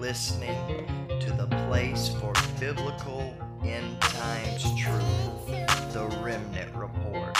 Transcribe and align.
listening 0.00 0.86
to 1.20 1.30
the 1.32 1.46
place 1.68 2.08
for 2.08 2.32
biblical 2.58 3.34
end 3.62 4.00
times 4.00 4.62
truth, 4.80 5.92
the 5.92 6.06
Remnant 6.22 6.74
Report. 6.74 7.39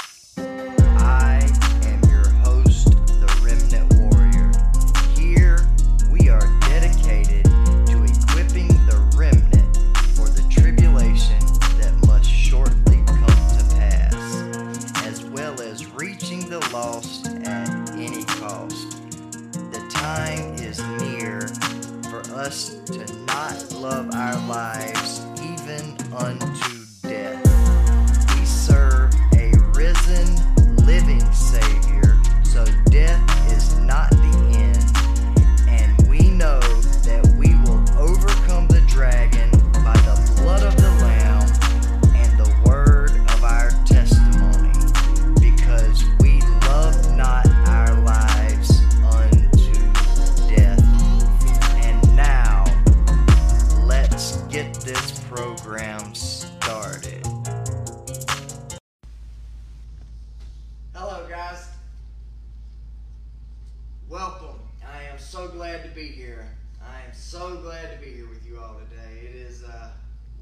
Be 68.01 68.13
here 68.13 68.29
with 68.29 68.47
you 68.47 68.59
all 68.59 68.81
today. 68.89 69.29
It 69.29 69.37
is 69.37 69.63
uh, 69.63 69.91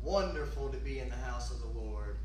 wonderful 0.04 0.68
to 0.68 0.76
be 0.76 1.00
in 1.00 1.08
the 1.08 1.16
house 1.16 1.50
of 1.50 1.60
the 1.60 1.80
Lord. 1.80 2.16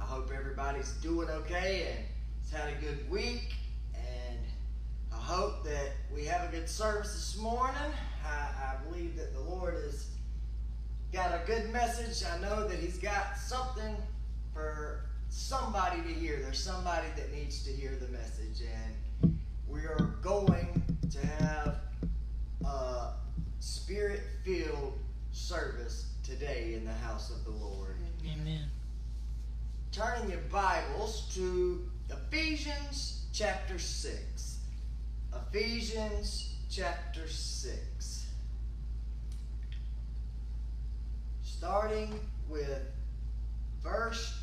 I 0.00 0.04
hope 0.04 0.30
everybody's 0.34 0.92
doing 1.02 1.28
okay 1.28 1.88
and 1.90 2.06
has 2.40 2.58
had 2.58 2.72
a 2.72 2.80
good 2.80 3.10
week. 3.10 3.54
And 3.94 4.38
I 5.12 5.16
hope 5.16 5.62
that 5.64 5.92
we 6.14 6.24
have 6.24 6.48
a 6.48 6.50
good 6.50 6.70
service 6.70 7.12
this 7.12 7.36
morning. 7.38 7.92
I, 8.24 8.28
I 8.28 8.76
believe 8.88 9.14
that 9.16 9.34
the 9.34 9.40
Lord 9.40 9.74
has 9.74 10.06
got 11.12 11.32
a 11.32 11.46
good 11.46 11.70
message. 11.70 12.26
I 12.26 12.38
know 12.40 12.66
that 12.66 12.78
He's 12.78 12.96
got 12.96 13.36
something 13.36 13.94
for 14.54 15.02
somebody 15.28 16.00
to 16.00 16.08
hear. 16.08 16.38
There's 16.40 16.62
somebody 16.62 17.08
that 17.16 17.30
needs 17.30 17.62
to 17.64 17.70
hear 17.72 17.94
the 18.00 18.08
message. 18.08 18.62
And 19.22 19.38
we 19.68 19.80
are 19.80 20.14
going 20.22 20.82
to 21.10 21.26
have 21.26 21.76
a 22.64 23.10
spirit 23.66 24.20
filled 24.44 24.96
service 25.32 26.12
today 26.22 26.74
in 26.74 26.84
the 26.84 26.92
house 26.92 27.30
of 27.30 27.44
the 27.44 27.50
Lord. 27.50 27.96
Amen. 28.24 28.62
Turning 29.90 30.30
your 30.30 30.40
Bibles 30.52 31.28
to 31.34 31.84
Ephesians 32.08 33.26
chapter 33.32 33.76
6. 33.76 34.58
Ephesians 35.34 36.54
chapter 36.70 37.26
6. 37.26 38.26
Starting 41.42 42.20
with 42.48 42.82
verse, 43.82 44.38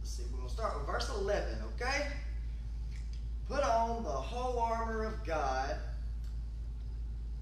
let's 0.00 0.12
see, 0.16 0.22
we're 0.32 0.38
going 0.38 0.48
to 0.48 0.54
start 0.54 0.78
with 0.78 0.86
verse 0.86 1.10
11, 1.10 1.58
okay? 1.74 2.06
Put 3.50 3.62
on 3.64 4.02
the 4.02 4.08
whole 4.08 4.60
armor 4.60 5.04
of 5.04 5.26
God 5.26 5.76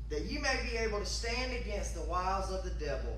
that 0.09 0.25
you 0.27 0.41
may 0.41 0.57
be 0.71 0.77
able 0.77 1.01
to 1.01 1.07
stand 1.07 1.53
against 1.53 1.95
the 1.95 2.03
wiles 2.03 2.51
of 2.51 2.65
the 2.65 2.85
devil. 2.85 3.17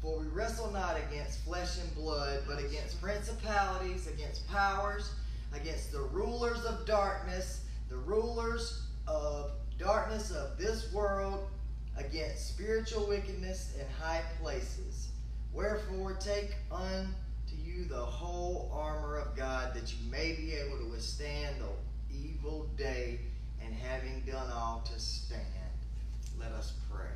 For 0.00 0.18
we 0.18 0.26
wrestle 0.26 0.70
not 0.70 0.96
against 0.96 1.44
flesh 1.44 1.78
and 1.78 1.94
blood, 1.94 2.42
but 2.46 2.58
against 2.58 3.00
principalities, 3.00 4.06
against 4.06 4.48
powers, 4.48 5.12
against 5.54 5.90
the 5.90 6.00
rulers 6.00 6.64
of 6.64 6.86
darkness, 6.86 7.64
the 7.88 7.96
rulers 7.96 8.82
of 9.06 9.52
darkness 9.78 10.30
of 10.30 10.58
this 10.58 10.92
world, 10.92 11.48
against 11.96 12.48
spiritual 12.48 13.08
wickedness 13.08 13.74
in 13.80 13.86
high 14.00 14.22
places. 14.40 15.08
Wherefore, 15.52 16.12
take 16.20 16.54
unto 16.70 17.56
you 17.56 17.84
the 17.86 17.96
whole 17.96 18.70
armor 18.72 19.16
of 19.16 19.34
God, 19.36 19.74
that 19.74 19.92
you 19.92 20.10
may 20.10 20.34
be 20.34 20.54
able 20.54 20.78
to 20.78 20.90
withstand 20.90 21.56
the 21.60 22.16
evil 22.16 22.68
day, 22.76 23.18
and 23.64 23.74
having 23.74 24.20
done 24.20 24.50
all 24.52 24.84
to 24.92 25.00
stand. 25.00 25.67
Let 26.38 26.52
us 26.52 26.72
pray. 26.90 27.06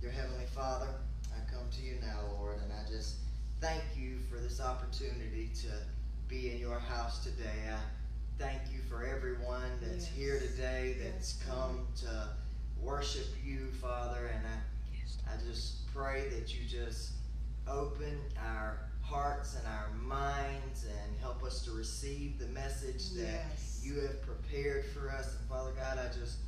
Dear 0.00 0.10
Heavenly 0.10 0.46
Father, 0.54 0.88
I 1.34 1.50
come 1.52 1.64
to 1.70 1.82
you 1.82 1.94
now, 2.00 2.20
Lord, 2.38 2.56
and 2.62 2.72
I 2.72 2.88
just 2.90 3.16
thank 3.60 3.82
you 3.96 4.18
for 4.30 4.38
this 4.38 4.60
opportunity 4.60 5.50
to 5.62 5.68
be 6.28 6.50
in 6.52 6.58
your 6.58 6.78
house 6.78 7.24
today. 7.24 7.70
I 7.72 7.78
thank 8.38 8.60
you 8.72 8.80
for 8.88 9.04
everyone 9.04 9.70
that's 9.80 10.06
Yes. 10.06 10.16
here 10.16 10.40
today 10.40 10.96
that's 11.02 11.36
Yes, 11.38 11.48
come 11.48 11.86
to 12.00 12.28
worship 12.80 13.26
you, 13.44 13.66
Father, 13.80 14.26
and 14.34 14.44
I, 14.46 15.32
I 15.34 15.36
just 15.48 15.86
pray 15.92 16.28
that 16.30 16.54
you 16.54 16.64
just 16.68 17.12
open 17.68 18.18
our 18.38 18.88
hearts 19.02 19.56
and 19.56 19.66
our 19.66 19.90
minds 20.02 20.84
and 20.84 21.18
help 21.20 21.42
us 21.44 21.64
to 21.64 21.72
receive 21.72 22.38
the 22.38 22.46
message 22.46 23.10
that 23.10 23.44
Yes. 23.50 23.80
you 23.84 24.00
have 24.00 24.20
prepared 24.22 24.84
for 24.86 25.10
us. 25.10 25.36
And 25.38 25.48
Father 25.48 25.72
God, 25.72 25.98
I 25.98 26.06
just 26.18 26.38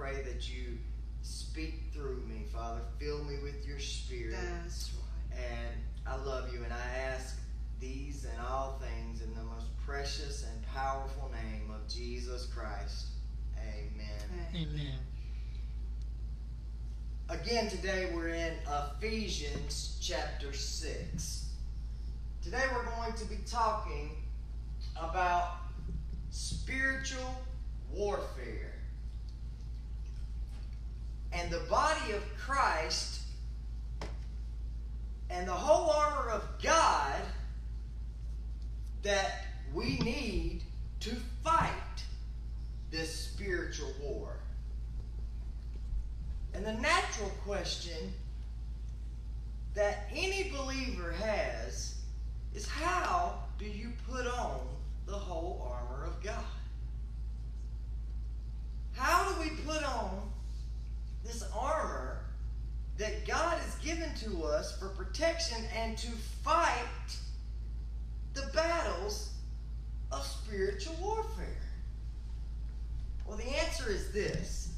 pray 0.00 0.22
that 0.22 0.48
you 0.48 0.78
speak 1.20 1.82
through 1.92 2.22
me, 2.26 2.46
Father. 2.50 2.80
Fill 2.98 3.22
me 3.24 3.36
with 3.42 3.66
your 3.68 3.78
spirit. 3.78 4.34
That's 4.62 4.92
right. 4.94 5.38
And 5.38 5.76
I 6.06 6.16
love 6.24 6.50
you, 6.54 6.64
and 6.64 6.72
I 6.72 6.98
ask 7.12 7.38
these 7.80 8.24
and 8.24 8.40
all 8.40 8.80
things 8.80 9.20
in 9.20 9.34
the 9.34 9.42
most 9.42 9.66
precious 9.84 10.46
and 10.50 10.66
powerful 10.74 11.30
name 11.30 11.70
of 11.70 11.86
Jesus 11.86 12.46
Christ. 12.46 13.08
Amen. 13.58 14.46
Amen. 14.54 14.98
Again, 17.28 17.68
today 17.68 18.10
we're 18.14 18.28
in 18.28 18.54
Ephesians 18.96 19.98
chapter 20.00 20.54
6. 20.54 21.50
Today 22.42 22.62
we're 22.74 22.90
going 22.96 23.12
to 23.12 23.24
be 23.26 23.36
talking 23.46 24.12
about 24.96 25.56
spiritual 26.30 27.34
warfare. 27.92 28.69
And 31.32 31.50
the 31.50 31.60
body 31.70 32.12
of 32.12 32.22
Christ 32.38 33.20
and 35.30 35.46
the 35.46 35.52
whole 35.52 35.90
armor 35.90 36.30
of 36.30 36.42
God 36.62 37.20
that 39.02 39.46
we 39.72 39.98
need 39.98 40.62
to 41.00 41.14
fight 41.42 41.70
this 42.90 43.14
spiritual 43.14 43.92
war. 44.02 44.36
And 46.52 46.66
the 46.66 46.72
natural 46.74 47.30
question 47.44 48.12
that 49.74 50.08
any 50.12 50.50
believer 50.50 51.12
has 51.12 51.94
is 52.54 52.66
how 52.66 53.44
do 53.58 53.64
you 53.64 53.92
put 54.08 54.26
on 54.26 54.60
the 55.06 55.12
whole 55.12 55.70
armor 55.72 56.04
of 56.06 56.22
God? 56.22 56.44
How 58.92 59.32
do 59.32 59.40
we 59.40 59.50
put 59.64 59.82
on 59.84 60.29
this 61.24 61.44
armor 61.56 62.18
that 62.98 63.26
God 63.26 63.58
has 63.58 63.74
given 63.76 64.10
to 64.20 64.44
us 64.44 64.78
for 64.78 64.88
protection 64.88 65.64
and 65.76 65.96
to 65.98 66.10
fight 66.42 66.74
the 68.34 68.50
battles 68.54 69.30
of 70.12 70.24
spiritual 70.24 70.94
warfare? 71.00 71.46
Well, 73.26 73.36
the 73.36 73.58
answer 73.62 73.90
is 73.90 74.12
this. 74.12 74.72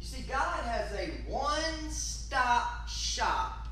You 0.00 0.06
see, 0.06 0.22
God 0.22 0.64
has 0.64 0.92
a 0.92 1.08
one 1.30 1.90
stop 1.90 2.88
shop 2.88 3.68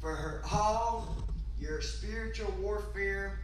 for 0.00 0.14
her, 0.14 0.42
all 0.50 1.16
your 1.58 1.82
spiritual 1.82 2.52
warfare 2.60 3.40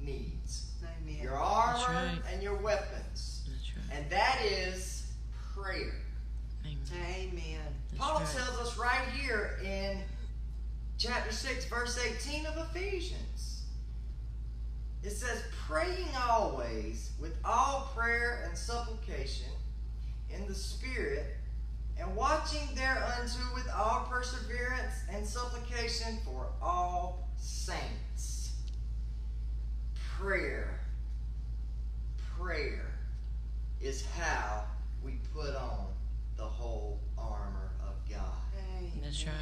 needs 0.00 0.72
Amen. 0.82 1.22
your 1.22 1.34
armor 1.34 1.94
right. 1.94 2.18
and 2.32 2.42
your 2.42 2.56
weapons. 2.56 3.46
That's 3.46 3.76
right. 3.76 3.98
And 3.98 4.10
that 4.10 4.40
is 4.44 5.06
prayer. 5.54 5.94
Amen. 6.68 7.30
Amen. 7.32 7.60
That's 7.90 8.02
Paul 8.02 8.20
right. 8.20 8.28
tells 8.28 8.58
us 8.58 8.78
right 8.78 9.08
here 9.16 9.58
in 9.64 10.00
chapter 10.98 11.32
6, 11.32 11.64
verse 11.66 11.98
18 12.28 12.46
of 12.46 12.56
Ephesians. 12.70 13.62
It 15.02 15.10
says, 15.10 15.42
praying 15.66 16.08
always 16.28 17.12
with 17.20 17.36
all 17.44 17.90
prayer 17.96 18.44
and 18.46 18.56
supplication 18.56 19.46
in 20.34 20.46
the 20.46 20.54
Spirit, 20.54 21.24
and 21.98 22.14
watching 22.14 22.68
thereunto 22.74 23.38
with 23.54 23.68
all 23.74 24.06
perseverance 24.10 24.94
and 25.10 25.26
supplication 25.26 26.18
for 26.24 26.48
all 26.60 27.28
saints. 27.38 28.52
Prayer, 30.18 30.80
prayer 32.36 32.92
is 33.80 34.04
how 34.06 34.64
we 35.04 35.12
put 35.32 35.54
on 35.54 35.86
the 36.38 36.44
whole 36.44 37.00
armor 37.18 37.72
of 37.80 37.94
God. 38.08 38.22
That's 39.02 39.26
right. 39.26 39.34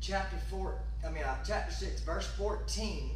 Chapter 0.00 0.36
four, 0.48 0.80
I 1.06 1.10
mean, 1.10 1.22
uh, 1.24 1.36
chapter 1.46 1.72
six, 1.72 2.00
verse 2.00 2.26
fourteen 2.26 3.10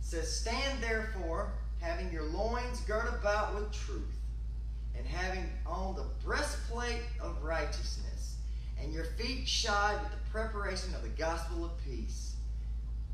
says, 0.00 0.40
"Stand 0.40 0.82
therefore, 0.82 1.52
having 1.80 2.10
your 2.12 2.24
loins 2.24 2.80
girt 2.80 3.08
about 3.08 3.54
with 3.54 3.70
truth, 3.72 4.18
and 4.96 5.06
having 5.06 5.50
on 5.66 5.94
the 5.94 6.06
breastplate 6.24 7.02
of 7.20 7.42
righteousness, 7.42 8.36
and 8.80 8.92
your 8.92 9.04
feet 9.04 9.46
shod 9.46 10.00
with 10.02 10.12
the 10.12 10.30
preparation 10.30 10.94
of 10.94 11.02
the 11.02 11.08
gospel 11.10 11.64
of 11.64 11.72
peace. 11.84 12.36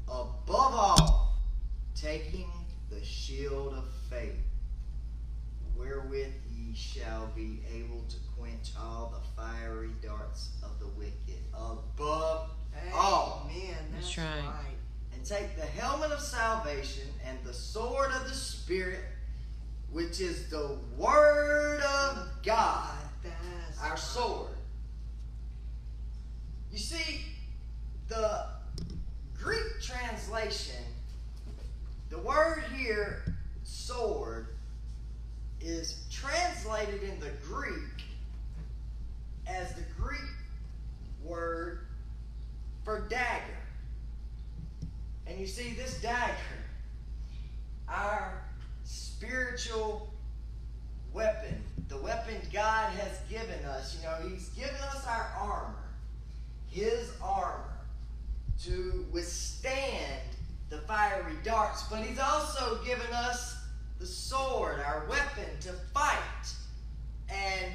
Above 0.07 0.45
all, 0.49 1.39
taking 1.95 2.51
the 2.91 3.03
shield 3.05 3.73
of 3.73 3.85
faith, 4.11 4.37
wherewith 5.77 6.33
ye 6.51 6.75
shall 6.75 7.31
be 7.35 7.61
able 7.75 8.03
to 8.09 8.17
quench 8.37 8.71
all 8.79 9.13
the 9.15 9.41
fiery 9.43 9.91
darts 10.03 10.51
of 10.63 10.79
the 10.79 10.87
wicked. 10.99 11.41
Above 11.55 12.51
all. 12.93 13.49
Amen. 13.51 13.77
That's, 13.93 14.07
That's 14.15 14.19
right. 14.19 14.45
right. 14.45 14.77
and 15.15 15.25
take 15.25 15.57
the 15.57 15.67
helmet 15.67 16.11
of 16.11 16.21
salvation 16.21 17.05
and 17.27 17.39
the 17.45 17.53
sword 17.53 18.11
of 18.13 18.29
the 18.29 18.35
Spirit, 18.35 19.01
which 19.91 20.21
is 20.21 20.49
the 20.51 20.77
Word 20.97 21.81
of 21.81 22.29
God, 22.45 22.91
That's 23.23 23.81
our 23.83 23.91
right. 23.91 23.99
sword. 23.99 24.51
You 26.73 26.79
see, 26.79 27.21
the 28.09 28.47
Greek 29.41 29.81
translation, 29.81 30.83
the 32.11 32.19
word 32.19 32.65
here, 32.75 33.23
sword, 33.63 34.54
is 35.65 36.05
translated 36.11 37.03
in 37.03 37.19
the 37.21 37.31
Greek 37.47 38.05
as 39.47 39.73
the 39.75 39.83
Greek 39.99 40.21
word 41.25 41.87
for 42.85 43.09
dagger. 43.09 43.43
And 45.27 45.41
you 45.41 45.47
see, 45.47 45.71
this 45.71 46.01
dagger, 46.03 46.35
our 47.89 48.43
spiritual 48.85 50.13
weapon, 51.15 51.63
the 51.89 51.97
weapon 51.97 52.37
God 52.53 52.91
has 52.91 53.19
given 53.31 53.65
us, 53.65 53.97
you 53.97 54.07
know, 54.07 54.29
He's 54.29 54.51
given 54.51 54.75
us 54.95 55.07
our 55.07 55.33
armor, 55.41 55.75
His 56.69 57.11
armor, 57.23 57.79
to 58.65 59.07
withstand 59.13 60.21
the 60.69 60.79
fiery 60.79 61.37
darts, 61.43 61.85
but 61.85 62.03
He's 62.03 62.19
also 62.19 62.81
given 62.85 63.11
us 63.15 63.54
the 63.99 64.07
sword, 64.07 64.81
our 64.81 65.07
weapon 65.09 65.49
to 65.61 65.73
fight. 65.93 66.53
And 67.29 67.73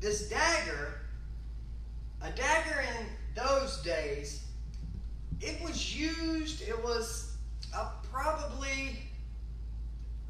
this 0.00 0.28
dagger, 0.28 1.00
a 2.22 2.30
dagger 2.30 2.84
in 2.98 3.06
those 3.34 3.82
days, 3.82 4.44
it 5.40 5.60
was 5.62 5.96
used, 5.96 6.62
it 6.62 6.82
was 6.82 7.36
uh, 7.74 7.90
probably, 8.12 8.98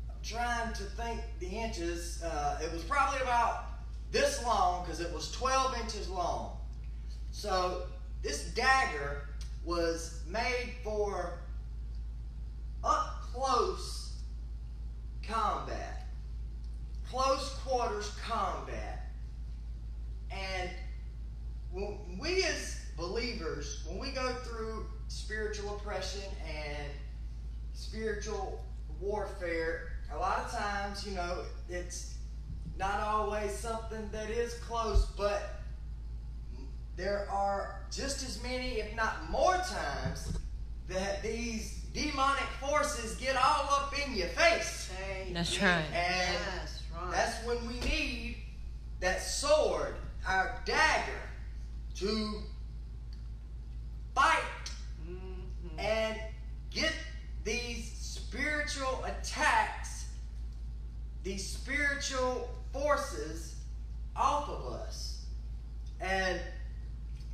I'm 0.09 0.17
trying 0.23 0.73
to 0.75 0.83
think 0.83 1.21
the 1.41 1.49
inches, 1.49 2.23
uh, 2.23 2.59
it 2.63 2.73
was 2.73 2.83
probably 2.83 3.21
about 3.21 3.65
this 4.11 4.43
long 4.45 4.85
because 4.85 5.01
it 5.01 5.13
was 5.13 5.31
12 5.33 5.81
inches 5.81 6.09
long. 6.09 6.57
So 7.31 7.83
this 8.23 8.51
dagger 8.55 9.29
was 9.65 10.23
made 10.29 10.75
for 10.83 11.39
up 12.83 13.23
close 13.33 14.08
combat, 15.29 16.07
close 17.09 17.51
quarters 17.65 18.11
combat. 18.27 19.11
And 20.31 20.71
when 21.71 22.19
we 22.19 22.45
as 22.45 22.81
believers, 22.97 23.85
when 23.87 23.99
we 23.99 24.11
go 24.11 24.33
through 24.45 24.87
spiritual 25.09 25.77
oppression 25.77 26.23
and 26.47 26.89
spiritual 27.73 28.65
warfare, 29.01 29.93
a 30.13 30.19
lot 30.19 30.39
of 30.39 30.51
times, 30.51 31.07
you 31.07 31.15
know, 31.15 31.43
it's 31.69 32.15
not 32.79 33.01
always 33.01 33.53
something 33.53 34.09
that 34.13 34.31
is 34.31 34.55
close, 34.55 35.07
but 35.17 35.63
there 36.97 37.29
are 37.31 37.83
just 37.91 38.27
as 38.27 38.43
many, 38.43 38.81
if 38.81 38.97
not 38.97 39.31
more 39.31 39.55
times, 39.55 40.39
that 40.89 41.23
these 41.23 41.78
demonic 42.03 42.45
forces 42.61 43.17
get 43.17 43.37
all 43.37 43.69
up 43.73 43.93
in 44.07 44.15
your 44.15 44.29
face. 44.29 44.91
Amen. 45.11 45.35
That's 45.35 45.61
right. 45.61 45.85
And 45.93 46.39
That's 46.57 46.83
right. 46.95 47.11
that's 47.11 47.45
when 47.47 47.67
we 47.67 47.81
need 47.81 48.37
that 49.01 49.21
sword, 49.23 49.95
our 50.27 50.61
dagger, 50.65 51.13
to 51.97 52.43
fight 54.15 54.43
Mhm. 55.07 55.79
and 55.79 56.21
get 56.71 56.93
these 57.45 57.93
spiritual 57.99 59.05
attacks, 59.05 60.07
these 61.23 61.47
spiritual 61.49 62.49
forces 62.73 63.57
off 64.15 64.49
of 64.49 64.67
us. 64.73 65.25
And 66.01 66.41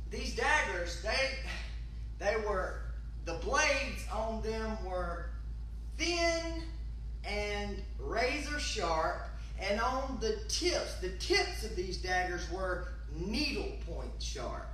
these 0.09 0.35
daggers, 0.35 1.01
they 1.03 1.39
they 2.17 2.37
were 2.37 2.84
the 3.25 3.33
blades 3.33 4.05
on 4.13 4.41
them 4.41 4.77
were 4.85 5.29
thin 5.97 6.63
and 7.23 7.81
razor 7.99 8.59
sharp, 8.59 9.29
and 9.59 9.79
on 9.81 10.17
the 10.21 10.37
tips, 10.47 10.95
the 10.95 11.09
tips 11.17 11.63
of 11.63 11.75
these 11.75 11.97
daggers 11.97 12.49
were 12.51 12.89
needle 13.15 13.71
point 13.87 14.11
sharp. 14.19 14.67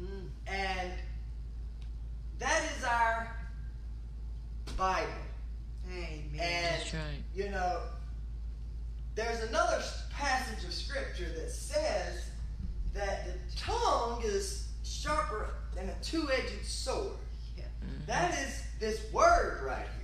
Mm. 0.00 0.28
And 0.46 0.92
that 2.38 2.62
is 2.76 2.84
our 2.84 3.36
Bible. 4.76 5.08
Amen. 5.88 6.22
And, 6.32 6.80
That's 6.80 6.94
right. 6.94 7.22
you 7.34 7.50
know, 7.50 7.80
there's 9.14 9.48
another 9.48 9.82
passage 10.10 10.64
of 10.64 10.72
Scripture 10.72 11.28
that 11.36 11.50
says 11.50 12.30
that 12.94 13.26
the 13.26 13.56
tongue 13.56 14.22
is 14.24 14.68
sharper 14.82 15.54
than 15.74 15.88
a 15.88 15.94
two 16.02 16.28
edged 16.32 16.64
sword. 16.64 17.16
Mhm. 17.82 18.06
That 18.06 18.38
is 18.38 18.62
this 18.78 19.12
word 19.12 19.62
right 19.64 19.86
here 20.00 20.02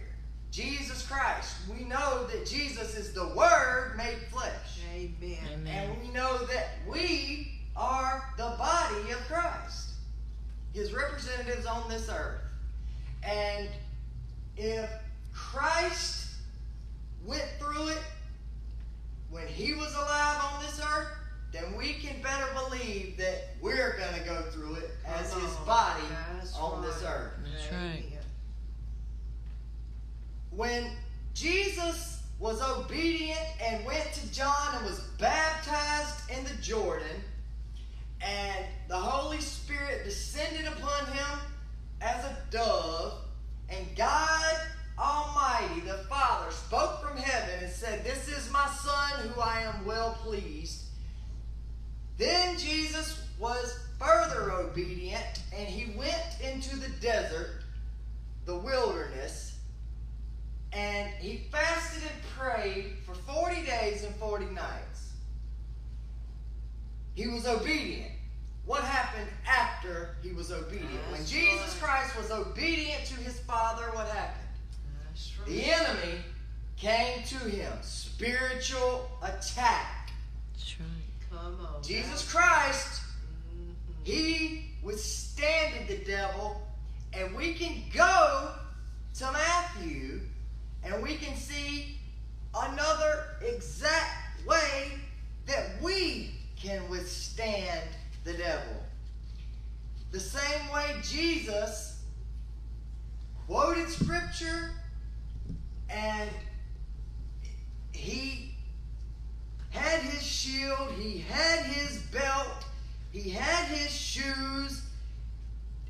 Jesus 0.50 1.06
Christ. 1.06 1.54
We 1.70 1.84
know 1.84 2.26
that 2.26 2.46
Jesus 2.46 2.96
is 2.96 3.12
the 3.12 3.28
Word 3.28 3.94
made 3.96 4.18
flesh. 4.30 4.80
Amen. 4.92 5.66
And 5.66 6.02
we 6.02 6.08
know 6.08 6.38
that 6.46 6.70
we 6.88 7.60
are 7.76 8.24
the 8.36 8.54
body 8.58 9.12
of 9.12 9.18
Christ, 9.28 9.90
his 10.72 10.92
representatives 10.92 11.66
on 11.66 11.88
this 11.88 12.08
earth. 12.08 12.40
And 13.22 13.68
if 14.56 14.90
Christ 15.32 16.34
went 17.24 17.46
through 17.60 17.88
it 17.88 18.02
when 19.30 19.46
he 19.46 19.74
was 19.74 19.94
alive 19.94 20.44
on 20.52 20.62
this 20.62 20.80
earth, 20.80 21.17
then 21.52 21.76
we 21.76 21.94
can 21.94 22.20
better 22.22 22.46
believe 22.54 23.16
that 23.16 23.54
we're 23.60 23.96
going 23.98 24.14
to 24.20 24.28
go 24.28 24.42
through 24.50 24.74
it 24.74 24.90
as 25.06 25.32
oh, 25.34 25.40
his 25.40 25.54
body 25.66 26.02
That's 26.34 26.54
on 26.56 26.82
this 26.82 27.02
earth. 27.02 27.32
That's 27.42 27.72
right. 27.72 28.04
When 30.50 30.90
Jesus 31.34 32.22
was 32.38 32.60
obedient 32.60 33.40
and 33.62 33.84
went 33.86 34.12
to 34.12 34.32
John 34.32 34.76
and 34.76 34.84
was 34.84 35.00
baptized 35.18 36.30
in 36.30 36.44
the 36.44 36.62
Jordan, 36.62 37.22
and 38.20 38.64
the 38.88 38.96
Holy 38.96 39.40
Spirit 39.40 40.04
descended 40.04 40.66
upon 40.66 41.06
him 41.06 41.38
as 42.00 42.24
a 42.24 42.36
dove, 42.50 43.14
and 43.70 43.86
God 43.96 44.56
Almighty, 44.98 45.80
the 45.80 46.04
Father, 46.08 46.50
spoke 46.50 47.02
from 47.02 47.16
heaven 47.16 47.64
and 47.64 47.72
said, 47.72 48.04
This 48.04 48.28
is 48.28 48.50
my 48.50 48.66
Son 48.66 49.28
who 49.28 49.40
I 49.40 49.60
am 49.60 49.86
well 49.86 50.18
pleased. 50.22 50.88
Then 52.18 52.58
Jesus 52.58 53.22
was 53.38 53.78
further 53.98 54.50
obedient, 54.50 55.42
and 55.56 55.68
he 55.68 55.96
went 55.96 56.40
into 56.42 56.76
the 56.76 56.88
desert, 57.00 57.62
the 58.44 58.56
wilderness, 58.56 59.56
and 60.72 61.08
he 61.20 61.44
fasted 61.50 62.02
and 62.02 62.22
prayed 62.36 62.96
for 63.06 63.14
40 63.14 63.62
days 63.62 64.04
and 64.04 64.14
40 64.16 64.46
nights. 64.46 65.12
He 67.14 67.28
was 67.28 67.46
obedient. 67.46 68.10
What 68.66 68.82
happened 68.82 69.28
after 69.46 70.16
he 70.22 70.32
was 70.32 70.52
obedient? 70.52 70.90
when 71.10 71.20
That's 71.20 71.30
Jesus 71.30 71.78
right. 71.80 71.90
Christ 71.90 72.16
was 72.16 72.30
obedient 72.30 73.04
to 73.06 73.14
his 73.14 73.38
Father, 73.40 73.84
what 73.92 74.08
happened? 74.08 74.48
That's 75.08 75.38
right. 75.38 75.48
The 75.48 75.64
enemy 75.64 76.18
came 76.76 77.22
to 77.24 77.36
him 77.36 77.72
we 87.34 87.54
can 87.54 87.82
go 87.94 88.50
to 89.14 89.32
Matthew 89.32 90.20
and 90.84 91.02
we 91.02 91.16
can 91.16 91.36
see 91.36 91.98
another 92.54 93.24
exact 93.42 94.46
way 94.46 94.92
that 95.46 95.82
we 95.82 96.30
can 96.56 96.88
withstand 96.90 97.88
the 98.24 98.34
devil. 98.34 98.82
The 100.10 100.20
same 100.20 100.72
way 100.72 100.96
Jesus 101.02 102.02
quoted 103.46 103.88
scripture 103.88 104.72
and 105.88 106.30
he 107.92 108.54
had 109.70 110.00
his 110.00 110.22
shield, 110.22 110.92
he 110.98 111.18
had 111.18 111.64
his 111.66 111.98
belt, 112.12 112.64
he 113.10 113.30
had 113.30 113.66
his 113.66 113.90
shoes, 113.90 114.82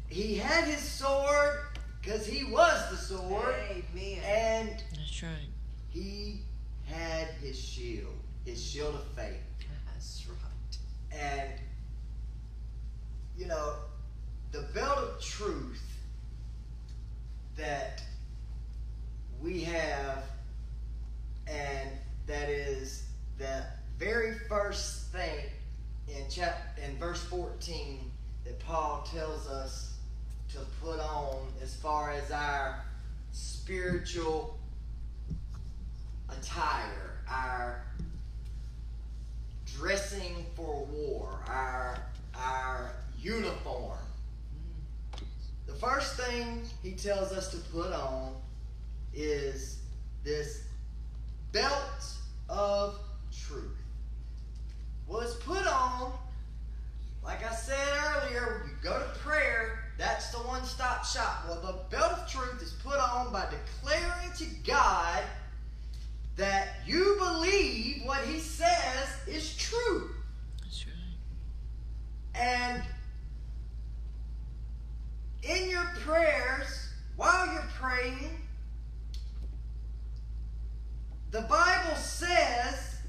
he 0.09 0.37
had 0.37 0.65
his 0.65 0.81
sword, 0.81 1.61
because 2.01 2.27
he 2.27 2.45
was 2.45 2.91
the 2.91 2.97
sword, 2.97 3.55
Amen. 3.71 4.19
and 4.25 4.83
That's 4.93 5.23
right. 5.23 5.33
he 5.91 6.41
had 6.87 7.29
his 7.43 7.59
shield, 8.59 8.59
his 8.59 8.65
shield 8.65 8.95
of 8.95 9.05
faith. 9.13 9.41
That's 9.87 10.27
right. 10.29 11.21
And, 11.21 11.51
you 13.37 13.47
know, 13.47 13.75
the 14.53 14.63
belt 14.75 14.99
of 14.99 15.21
truth 15.21 15.83
that 17.57 18.03
we 19.41 19.61
have, 19.61 20.25
and 21.47 21.91
that 22.27 22.49
is 22.49 23.05
the 23.39 23.65
very 23.99 24.35
first 24.49 25.13
thing 25.13 25.47
in 26.09 26.29
chap 26.31 26.79
in 26.85 26.97
verse 26.99 27.23
14 27.25 28.11
that 28.45 28.59
Paul 28.61 29.07
tells 29.13 29.49
us 29.49 29.95
to 30.51 30.59
put 30.83 30.99
on 31.01 31.47
as 31.63 31.75
far 31.77 32.11
as 32.11 32.31
our 32.31 32.85
spiritual 33.33 34.59
attire, 36.31 37.23
our 37.29 37.85
dressing 39.77 40.47
for 40.57 40.85
war, 40.87 41.41
our 41.47 41.99
our 42.35 42.93
uniform. 43.21 43.99
The 45.67 45.75
first 45.75 46.17
thing 46.17 46.63
he 47.39 47.45
tells 47.45 47.55
us 47.55 47.61
to 47.61 47.71
put 47.71 47.93
on 47.93 48.35
is 49.15 49.81
this 50.25 50.65
belt 51.53 52.17
of 52.49 52.99
truth. 53.47 53.65
Well, 55.07 55.21
it's 55.21 55.35
put 55.35 55.67
on, 55.67 56.13
like 57.25 57.45
I 57.45 57.55
said 57.55 57.77
earlier, 58.05 58.67
you 58.67 58.73
go 58.83 58.99
to 58.99 59.19
prayer, 59.21 59.85
that's 59.97 60.31
the 60.31 60.39
one 60.39 60.65
stop 60.65 61.05
shop. 61.05 61.45
Well, 61.49 61.61
the 61.61 61.97
belt 61.97 62.13
of 62.13 62.29
truth 62.29 62.63
is 62.63 62.73
put 62.85 62.99
on 62.99 63.33
by 63.33 63.47
declaring 63.51 64.33
to 64.37 64.45
God 64.67 65.23
that 66.37 66.69
you 66.87 67.17
believe 67.19 68.03
what 68.05 68.21
he 68.25 68.39
says 68.39 69.09
is 69.27 69.57
true. 69.57 70.11
That's 70.63 70.87
right. 70.87 72.41
And 72.41 72.83
in 75.43 75.71
your 75.71 75.87
prayers, 76.05 76.89
while 77.19 77.53
you're 77.53 77.69
praying, 77.81 78.31
the 81.33 81.41
Bible 81.43 81.97
says 81.97 83.01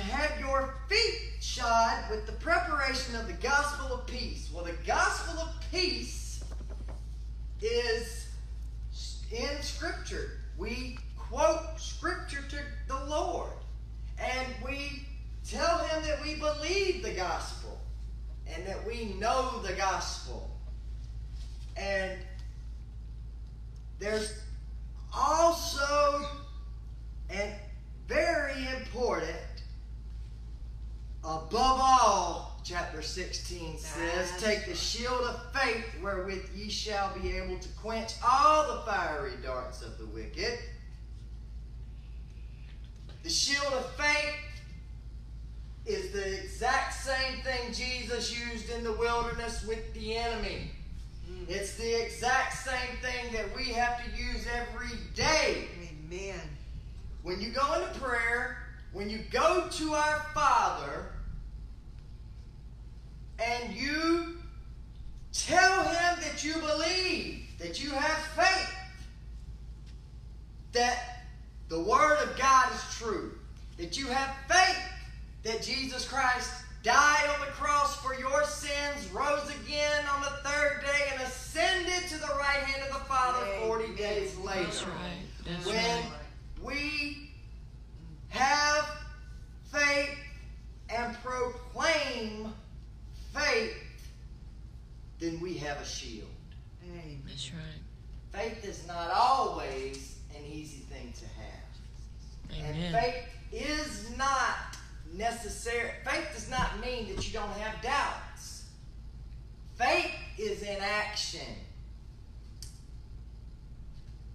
to 0.00 0.06
have 0.06 0.40
your 0.40 0.74
feet 0.88 1.20
shod 1.40 2.10
with 2.10 2.24
the 2.24 2.32
preparation 2.32 3.14
of 3.16 3.26
the 3.26 3.34
gospel 3.34 3.98
of 3.98 4.06
peace. 4.06 4.48
Well, 4.52 4.64
the 4.64 4.72
gospel 4.86 5.38
of 5.42 5.54
peace 5.70 6.42
is 7.60 8.28
in 9.30 9.60
Scripture. 9.60 10.38
We 10.56 10.96
quote 11.18 11.78
Scripture 11.78 12.42
to 12.48 12.58
the 12.88 13.04
Lord, 13.10 13.50
and 14.18 14.46
we 14.64 15.06
tell 15.46 15.78
Him 15.78 16.02
that 16.04 16.22
we 16.22 16.36
believe 16.36 17.02
the 17.02 17.12
gospel 17.12 17.78
and 18.46 18.66
that 18.66 18.86
we 18.86 19.16
know 19.18 19.60
the 19.62 19.74
gospel. 19.74 20.50
And 21.76 22.18
there's 23.98 24.40
also, 25.14 26.24
and 27.28 27.52
very 28.08 28.66
important, 28.78 29.36
above 31.24 31.80
all, 31.80 32.60
chapter 32.64 33.02
16 33.02 33.78
says, 33.78 34.30
That's 34.30 34.42
Take 34.42 34.66
the 34.66 34.74
shield 34.74 35.22
of 35.22 35.52
faith 35.52 35.84
wherewith 36.02 36.50
ye 36.54 36.70
shall 36.70 37.12
be 37.18 37.36
able 37.36 37.58
to 37.58 37.68
quench 37.80 38.14
all 38.26 38.76
the 38.76 38.82
fiery 38.82 39.32
darts 39.42 39.82
of 39.82 39.98
the 39.98 40.06
wicked. 40.06 40.58
The 43.22 43.30
shield 43.30 43.72
of 43.74 43.86
faith 43.92 44.34
is 45.86 46.10
the 46.12 46.42
exact 46.42 46.94
same 46.94 47.42
thing 47.42 47.72
Jesus 47.72 48.38
used 48.38 48.70
in 48.70 48.84
the 48.84 48.92
wilderness 48.92 49.64
with 49.66 49.92
the 49.94 50.16
enemy. 50.16 50.70
Mm. 51.30 51.48
It's 51.48 51.74
the 51.74 52.02
exact 52.04 52.54
same 52.54 52.96
thing 53.02 53.32
that 53.32 53.54
we 53.56 53.64
have 53.72 54.02
to 54.04 54.10
use 54.10 54.46
every 54.54 54.96
day. 55.14 55.68
Amen. 55.82 56.40
When 57.22 57.40
you 57.40 57.50
go 57.50 57.74
into 57.74 57.98
prayer, 58.00 58.59
when 58.92 59.08
you 59.08 59.20
go 59.30 59.66
to 59.70 59.92
our 59.92 60.26
Father, 60.34 61.06
and 63.38 63.74
you 63.74 64.36
tell 65.32 65.82
Him 65.84 66.18
that 66.22 66.44
you 66.44 66.54
believe, 66.54 67.44
that 67.58 67.82
you 67.82 67.90
have 67.90 68.18
faith, 68.36 68.74
that 70.72 71.24
the 71.68 71.80
Word 71.80 72.18
of 72.18 72.36
God 72.36 72.72
is 72.72 72.96
true, 72.96 73.32
that 73.78 73.96
you 73.98 74.06
have 74.06 74.34
faith 74.48 74.82
that 75.42 75.62
Jesus 75.62 76.06
Christ 76.06 76.50
died 76.82 77.28
on 77.34 77.40
the 77.40 77.52
cross 77.52 77.96
for 77.96 78.14
your 78.14 78.44
sins, 78.44 79.10
rose 79.12 79.50
again 79.64 80.04
on 80.14 80.22
the 80.22 80.48
third 80.48 80.80
day, 80.82 81.12
and 81.12 81.22
ascended 81.22 82.08
to 82.08 82.18
the 82.18 82.32
right 82.38 82.62
hand 82.64 82.82
of 82.90 82.98
the 82.98 83.04
Father 83.06 83.46
40 83.66 83.84
Amen. 83.84 83.96
days 83.96 84.36
later. 84.38 84.64
That's 84.64 84.86
right. 84.86 84.96
That's 85.46 85.66
When 85.66 85.76
right. 85.76 86.04
we 86.62 87.30
have 88.28 88.88
faith 89.72 90.16
and 90.88 91.16
proclaim 91.22 92.52
faith, 93.34 93.76
then 95.18 95.40
we 95.40 95.54
have 95.54 95.80
a 95.80 95.84
shield. 95.84 96.28
Amen. 96.84 97.22
That's 97.26 97.50
right. 97.52 98.42
Faith 98.42 98.64
is 98.64 98.86
not 98.86 99.10
always 99.10 100.16
an 100.36 100.44
easy 100.50 100.78
thing 100.90 101.12
to 101.18 101.24
have. 101.24 102.66
And 102.66 102.76
Amen. 102.76 102.92
faith 102.92 103.24
is 103.52 104.16
not 104.16 104.76
necessary. 105.12 105.90
Faith 106.04 106.28
does 106.34 106.50
not 106.50 106.80
mean 106.80 107.14
that 107.14 107.26
you 107.26 107.32
don't 107.32 107.50
have 107.52 107.82
doubts. 107.82 108.64
Faith 109.76 110.12
is 110.38 110.62
in 110.62 110.78
action. 110.80 111.46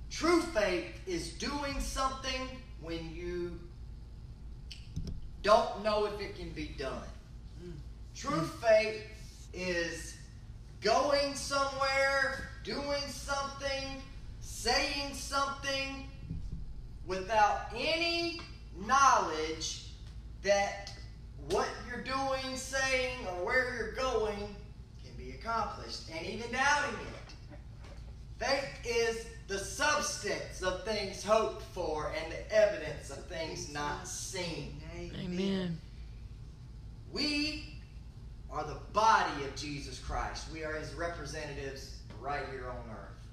True 0.09 0.41
faith 0.41 0.99
is 1.05 1.33
doing 1.33 1.79
something 1.79 2.47
when 2.81 3.13
you 3.13 3.59
don't 5.43 5.83
know 5.83 6.05
if 6.05 6.19
it 6.19 6.37
can 6.37 6.44
be 6.55 6.71
done. 6.77 7.03
Mm. 7.63 7.73
True 8.15 8.41
faith 8.41 9.03
is 9.53 10.15
going 10.81 11.35
somewhere, 11.35 12.49
doing 12.63 13.01
something, 13.09 14.01
saying 14.39 15.13
something 15.13 16.07
without 17.05 17.67
any 17.75 18.39
knowledge 18.85 19.89
that 20.43 20.91
what 21.49 21.67
you're 21.87 22.03
doing, 22.03 22.55
saying, 22.55 23.17
or 23.27 23.45
where 23.45 23.75
you're 23.75 23.91
going 23.93 24.55
can 25.03 25.13
be 25.17 25.31
accomplished, 25.31 26.03
and 26.11 26.25
even 26.25 26.51
doubting 26.51 26.95
it. 26.95 27.57
Faith 28.37 28.69
is 28.85 29.27
the 29.47 29.57
substance 29.57 30.61
of 30.63 30.83
things 30.83 31.23
hoped 31.23 31.61
for 31.61 32.13
and 32.21 32.31
the 32.31 32.51
evidence 32.53 33.11
of 33.11 33.23
things 33.25 33.71
not 33.71 34.07
seen. 34.07 34.81
Amen. 34.97 35.79
We 37.11 37.75
are 38.51 38.63
the 38.63 38.79
body 38.91 39.43
of 39.45 39.55
Jesus 39.55 39.99
Christ. 39.99 40.47
We 40.51 40.63
are 40.63 40.73
his 40.73 40.93
representatives 40.93 41.99
right 42.19 42.43
here 42.51 42.69
on 42.69 42.89
earth. 42.89 43.27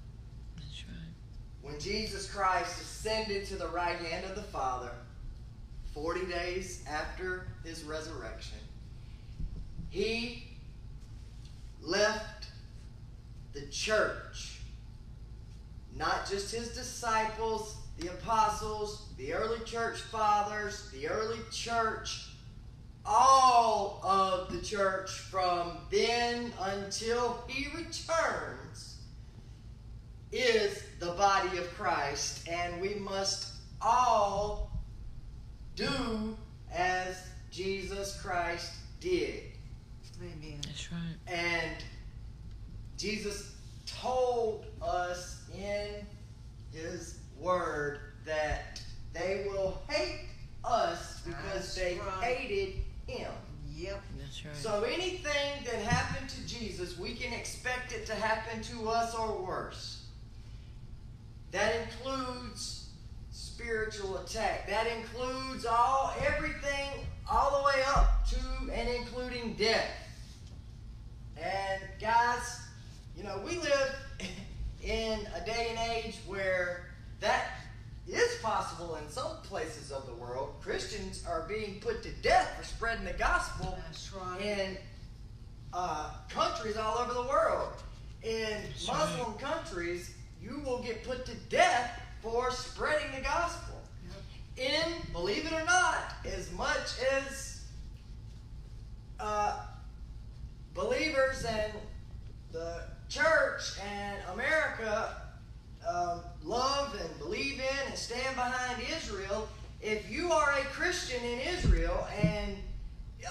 That's 0.57 0.85
right. 0.85 1.63
When 1.63 1.81
Jesus 1.81 2.31
Christ 2.31 2.81
ascended 2.81 3.47
to 3.47 3.57
the 3.57 3.69
right 3.83 3.99
hand 3.99 4.25
of 4.25 4.37
the 4.37 4.43
Father, 4.43 4.93
40 5.93 6.27
days 6.27 6.85
after 6.89 7.49
his 7.65 7.83
resurrection, 7.83 8.59
he 9.91 10.45
left 11.81 12.47
the 13.53 13.67
church, 13.73 14.61
not 15.97 16.31
just 16.31 16.55
his 16.55 16.69
disciples, 16.69 17.77
the 17.99 18.07
apostles, 18.09 19.09
the 19.19 19.35
early 19.35 19.59
church 19.65 19.99
fathers, 19.99 20.89
the 20.93 21.09
early 21.09 21.41
church, 21.51 22.29
all 23.05 24.01
of 24.05 24.53
the 24.53 24.63
church 24.65 25.11
from 25.11 25.73
then 25.91 26.53
until 26.61 27.43
he 27.49 27.67
returns. 27.77 28.99
is 30.31 30.85
the 30.99 31.13
body 31.13 31.59
of 31.59 31.69
Christ, 31.75 32.49
and 32.49 32.81
we 32.81 32.95
must 32.95 33.52
all 33.85 34.71
do 35.77 36.37
as 36.73 37.17
Jesus 37.51 38.21
Christ 38.21 38.73
did. 39.01 39.43
Amen. 40.21 40.61
That's 40.65 40.93
right. 40.93 41.01
And 41.27 41.85
Jesus 42.97 43.55
told 43.87 44.67
us 44.81 45.43
in 45.57 46.07
his 46.73 47.19
word 47.39 47.99
that 48.25 48.81
they 49.13 49.47
will 49.51 49.83
hate 49.89 50.29
us 50.65 51.21
because 51.25 51.43
That's 51.53 51.75
they 51.75 51.99
right. 51.99 52.25
hated 52.25 52.75
him. 53.07 53.33
Yep. 53.75 54.01
That's 54.19 54.45
right. 54.45 54.57
So 54.57 54.85
anything 54.85 55.65
that 55.65 55.83
happened 55.83 56.29
to 56.31 56.47
Jesus, 56.47 56.99
we 56.99 57.15
can 57.15 57.33
expect 57.33 57.93
it 57.93 58.07
to 58.07 58.15
happen 58.15 58.63
to 58.63 58.89
us 58.89 59.15
or 59.15 59.43
worse. 59.43 60.05
That 61.51 61.75
includes 61.83 62.82
spiritual 63.63 64.19
attack. 64.19 64.67
That 64.69 64.87
includes 64.87 65.65
all 65.65 66.13
everything 66.27 67.07
all 67.31 67.59
the 67.59 67.65
way 67.65 67.85
up 67.95 68.27
to 68.29 68.73
and 68.73 68.89
including 68.89 69.55
death. 69.55 69.91
And 71.37 71.83
guys, 72.01 72.61
you 73.17 73.23
know, 73.23 73.41
we 73.45 73.57
live 73.57 73.97
in 74.83 75.21
a 75.35 75.47
day 75.47 75.69
and 75.71 75.79
age 75.93 76.17
where 76.27 76.87
that 77.21 77.51
is 78.09 78.37
possible 78.43 78.97
in 78.97 79.09
some 79.09 79.37
places 79.45 79.93
of 79.93 80.07
the 80.07 80.15
world. 80.15 80.55
Christians 80.61 81.25
are 81.27 81.47
being 81.49 81.79
put 81.81 82.03
to 82.03 82.11
death 82.23 82.57
for 82.59 82.65
spreading 82.65 83.05
the 83.05 83.13
gospel 83.13 83.79
right. 84.17 84.41
in 84.41 84.77
uh, 85.73 86.11
countries 86.29 86.77
all 86.77 86.99
over 86.99 87.15
the 87.15 87.29
world. 87.29 87.75
In 88.23 88.59
Muslim 88.87 89.35
countries, 89.35 90.15
you 90.41 90.61
will 90.65 90.83
get 90.83 91.05
put 91.05 91.25
to 91.27 91.35
death 91.49 92.02
for 92.23 92.51
spreading 92.53 93.11
the 93.15 93.21
gospel. 93.21 93.75
In, 94.57 94.93
believe 95.13 95.45
it 95.45 95.53
or 95.53 95.65
not, 95.65 96.15
as 96.25 96.53
much 96.53 97.01
as 97.13 97.65
uh, 99.19 99.59
believers 100.75 101.45
and 101.45 101.73
the 102.53 102.85
church 103.09 103.79
and 103.83 104.19
America 104.33 105.17
um, 105.89 106.21
love 106.45 106.97
and 107.01 107.19
believe 107.19 107.59
in 107.59 107.89
and 107.89 107.99
stand 107.99 108.37
behind 108.37 108.81
Israel, 108.97 109.49
if 109.81 110.09
you 110.11 110.31
are 110.31 110.53
a 110.53 110.65
Christian 110.67 111.23
in 111.25 111.41
Israel 111.41 112.07
and 112.23 112.57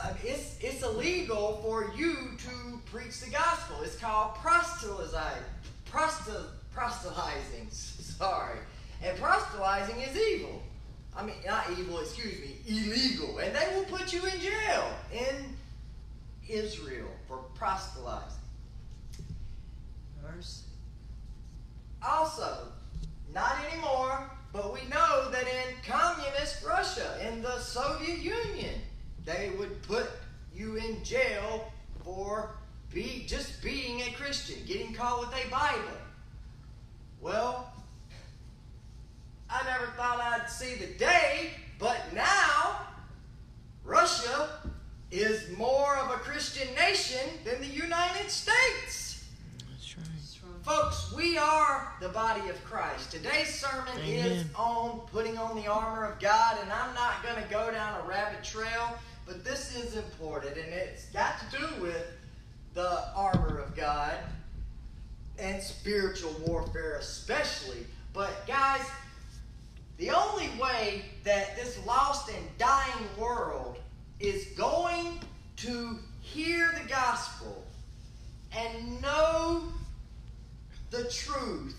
uh, 0.03 0.13
it's, 0.23 0.57
it's 0.61 0.83
illegal 0.83 1.59
for 1.63 1.93
you 1.95 2.15
to 2.37 2.79
preach 2.91 3.21
the 3.21 3.29
gospel. 3.29 3.77
It's 3.83 3.97
called 3.97 4.35
proselytizing. 4.35 5.43
Proselytizing. 5.85 7.67
Sorry. 7.69 8.57
And 9.03 9.17
proselytizing 9.17 9.99
is 9.99 10.15
evil. 10.15 10.61
I 11.15 11.25
mean, 11.25 11.35
not 11.45 11.65
evil, 11.77 11.99
excuse 11.99 12.39
me, 12.39 12.55
illegal. 12.67 13.39
And 13.39 13.55
they 13.55 13.75
will 13.75 13.85
put 13.85 14.13
you 14.13 14.23
in 14.25 14.39
jail 14.39 14.93
in 15.11 15.57
Israel 16.47 17.09
for 17.27 17.37
proselytizing. 17.55 18.37
Mercy. 20.23 20.63
Also, 22.05 22.67
not 23.33 23.55
anymore, 23.71 24.29
but 24.53 24.73
we 24.73 24.81
know 24.89 25.29
that 25.31 25.43
in 25.43 25.75
communist 25.87 26.63
Russia, 26.65 27.17
in 27.27 27.41
the 27.41 27.59
Soviet 27.59 28.19
Union, 28.19 28.75
they 29.25 29.51
would 29.57 29.81
put 29.83 30.07
you 30.53 30.75
in 30.75 31.03
jail 31.03 31.71
for 32.03 32.55
be 32.91 33.25
just 33.27 33.63
being 33.63 34.01
a 34.01 34.11
Christian, 34.13 34.57
getting 34.65 34.93
caught 34.93 35.21
with 35.21 35.29
a 35.29 35.49
Bible. 35.49 35.97
Well, 37.21 37.70
I 39.53 39.63
never 39.65 39.87
thought 39.97 40.19
I'd 40.19 40.49
see 40.49 40.75
the 40.75 40.93
day, 40.97 41.51
but 41.77 41.99
now 42.13 42.87
Russia 43.83 44.49
is 45.11 45.55
more 45.57 45.97
of 45.97 46.09
a 46.11 46.19
Christian 46.19 46.73
nation 46.75 47.27
than 47.43 47.59
the 47.59 47.67
United 47.67 48.31
States. 48.31 49.25
That's 49.69 49.97
right. 49.97 50.05
Folks, 50.63 51.13
we 51.13 51.37
are 51.37 51.93
the 51.99 52.09
body 52.09 52.47
of 52.49 52.63
Christ. 52.63 53.11
Today's 53.11 53.53
sermon 53.53 53.97
is 54.05 54.45
on 54.55 55.01
putting 55.11 55.37
on 55.37 55.55
the 55.55 55.67
armor 55.67 56.05
of 56.05 56.19
God, 56.19 56.57
and 56.61 56.71
I'm 56.71 56.93
not 56.93 57.21
going 57.21 57.35
to 57.35 57.49
go 57.49 57.71
down 57.71 57.99
a 57.99 58.07
rabbit 58.07 58.43
trail, 58.43 58.97
but 59.25 59.43
this 59.43 59.75
is 59.75 59.97
important, 59.97 60.55
and 60.55 60.71
it's 60.71 61.05
got 61.07 61.39
to 61.39 61.57
do 61.57 61.81
with 61.81 62.07
the 62.73 63.03
armor 63.15 63.59
of 63.59 63.75
God 63.75 64.13
and 65.37 65.61
spiritual 65.61 66.33
warfare, 66.45 66.95
especially. 66.95 67.85
But, 68.13 68.45
guys, 68.45 68.85
the 70.01 70.09
only 70.09 70.49
way 70.59 71.03
that 71.23 71.55
this 71.55 71.79
lost 71.85 72.27
and 72.29 72.57
dying 72.57 73.05
world 73.19 73.77
is 74.19 74.45
going 74.57 75.19
to 75.55 75.99
hear 76.21 76.71
the 76.81 76.89
gospel 76.89 77.63
and 78.51 78.99
know 78.99 79.61
the 80.89 81.03
truth 81.03 81.77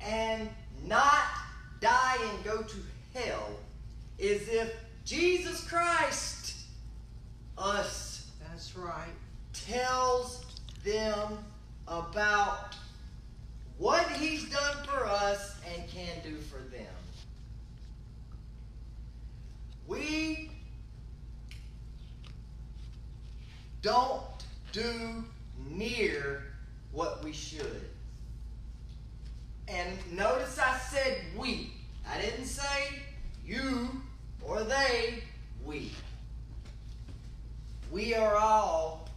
and 0.00 0.48
not 0.86 1.24
die 1.80 2.16
and 2.32 2.44
go 2.44 2.62
to 2.62 2.76
hell 3.12 3.50
is 4.16 4.48
if 4.48 4.72
Jesus 5.04 5.68
Christ, 5.68 6.54
us, 7.56 8.30
That's 8.48 8.76
right. 8.76 9.08
tells 9.52 10.44
them 10.84 11.38
about 11.88 12.76
what 13.78 14.10
he's 14.12 14.50
done 14.50 14.76
for 14.84 15.06
us 15.06 15.56
and 15.74 15.88
can 15.88 16.16
do 16.24 16.36
for 16.36 16.58
them. 16.70 16.86
We 19.86 20.50
don't 23.80 24.22
do 24.72 25.24
near 25.70 26.42
what 26.92 27.24
we 27.24 27.32
should. 27.32 27.82
And 29.68 29.98
notice 30.12 30.58
I 30.58 30.78
said 30.78 31.18
we. 31.36 31.72
I 32.10 32.20
didn't 32.20 32.46
say 32.46 33.02
you 33.46 33.88
or 34.42 34.62
they, 34.62 35.22
we. 35.64 35.92
We 37.90 38.14
are 38.14 38.36
all 38.36 39.08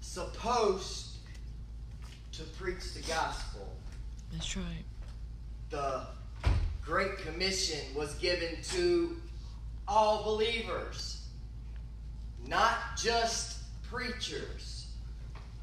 supposed 0.00 1.16
to 2.32 2.42
preach 2.44 2.94
the 2.94 3.00
gospel. 3.00 3.71
That's 4.32 4.56
right. 4.56 4.84
The 5.70 6.06
Great 6.82 7.18
Commission 7.18 7.80
was 7.94 8.14
given 8.14 8.56
to 8.70 9.16
all 9.86 10.24
believers, 10.24 11.26
not 12.46 12.76
just 12.96 13.58
preachers. 13.82 14.86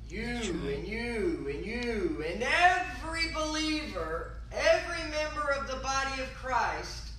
You 0.07 0.25
right. 0.25 0.77
and 0.77 0.87
you 0.87 1.47
and 1.53 1.65
you 1.65 2.23
and 2.27 2.43
every 2.43 3.31
believer, 3.31 4.41
every 4.51 5.11
member 5.11 5.51
of 5.51 5.67
the 5.67 5.77
body 5.77 6.21
of 6.21 6.33
Christ 6.33 7.09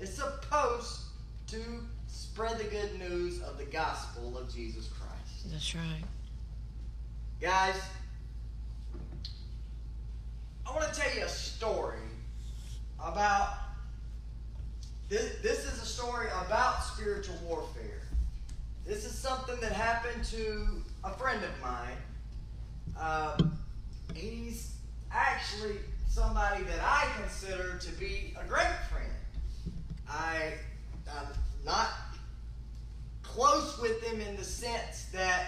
is 0.00 0.14
supposed 0.14 1.00
to 1.48 1.60
spread 2.06 2.58
the 2.58 2.64
good 2.64 2.98
news 2.98 3.42
of 3.42 3.58
the 3.58 3.64
gospel 3.64 4.38
of 4.38 4.52
Jesus 4.54 4.88
Christ. 4.88 5.50
That's 5.52 5.74
right. 5.74 6.02
Guys, 7.40 7.76
I 10.66 10.74
want 10.74 10.92
to 10.92 11.00
tell 11.00 11.14
you 11.16 11.24
a 11.24 11.28
story 11.28 11.98
about. 12.98 13.48
This, 15.08 15.36
this 15.42 15.66
is 15.70 15.82
a 15.82 15.86
story 15.86 16.28
about 16.46 16.82
spiritual 16.82 17.36
warfare. 17.46 18.00
This 18.86 19.04
is 19.04 19.16
something 19.16 19.56
that 19.60 19.72
happened 19.72 20.24
to 20.24 20.82
a 21.04 21.10
friend 21.10 21.40
of 21.44 21.50
mine. 21.60 21.96
Um, 22.98 23.58
he's 24.14 24.76
actually 25.12 25.76
somebody 26.08 26.64
that 26.64 26.80
I 26.82 27.06
consider 27.20 27.76
to 27.78 27.92
be 27.92 28.34
a 28.40 28.46
great 28.48 28.66
friend. 28.90 29.12
I, 30.08 30.54
I'm 31.10 31.26
not 31.64 31.88
close 33.22 33.78
with 33.80 34.02
him 34.02 34.20
in 34.20 34.36
the 34.36 34.44
sense 34.44 35.06
that 35.12 35.46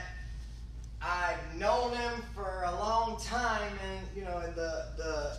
I've 1.01 1.55
known 1.57 1.93
him 1.95 2.23
for 2.35 2.65
a 2.67 2.73
long 2.73 3.21
time, 3.21 3.73
and 3.85 4.07
you 4.17 4.25
know, 4.25 4.39
in 4.41 4.55
the 4.55 4.87
the 4.97 5.37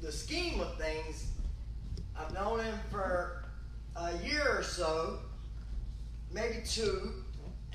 the 0.00 0.12
scheme 0.12 0.60
of 0.60 0.78
things, 0.78 1.26
I've 2.16 2.32
known 2.32 2.60
him 2.60 2.78
for 2.90 3.44
a 3.96 4.16
year 4.18 4.58
or 4.58 4.62
so, 4.62 5.18
maybe 6.32 6.62
two, 6.64 7.12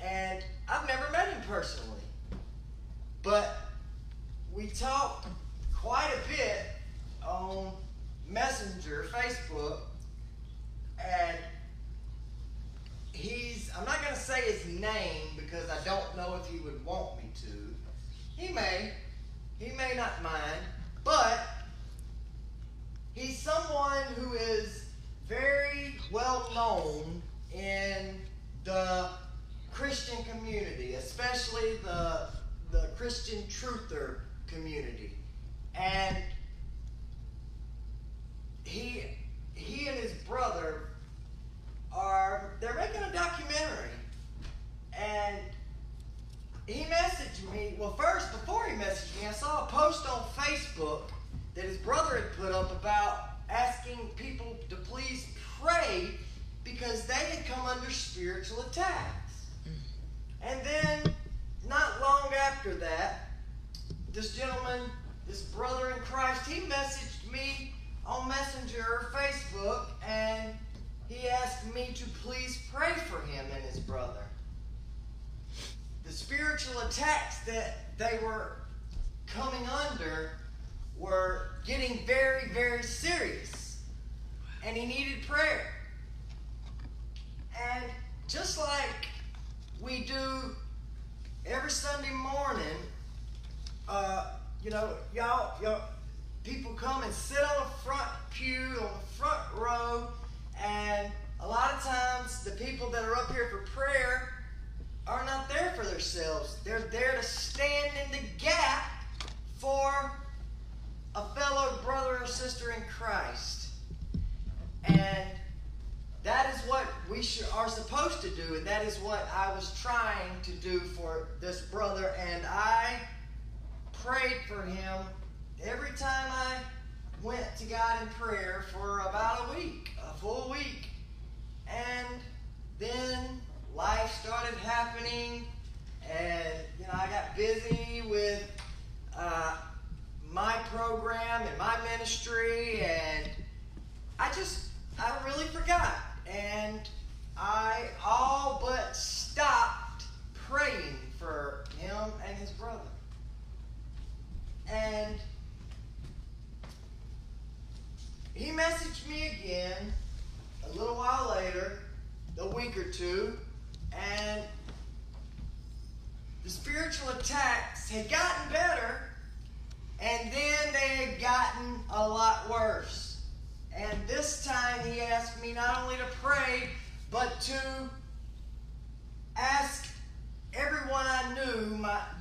and 0.02 0.44
I've 0.68 0.86
never 0.86 1.10
met 1.12 1.28
him 1.28 1.42
personally. 1.48 2.00
But 3.22 3.56
we 4.52 4.68
talked 4.68 5.28
quite 5.74 6.10
a 6.12 6.28
bit 6.28 6.66
on 7.26 7.72
Messenger, 8.28 9.06
Facebook, 9.12 9.78
and 10.98 11.36
he's 13.16 13.70
I'm 13.76 13.84
not 13.84 14.02
gonna 14.02 14.16
say 14.16 14.40
his 14.42 14.66
name 14.66 15.28
because 15.36 15.68
I 15.70 15.82
don't 15.84 16.16
know 16.16 16.38
if 16.40 16.46
he 16.50 16.60
would 16.60 16.84
want 16.84 17.18
me 17.18 17.30
to. 17.42 17.74
He 18.36 18.52
may. 18.52 18.92
He 19.58 19.74
may 19.76 19.94
not 19.96 20.22
mind. 20.22 20.65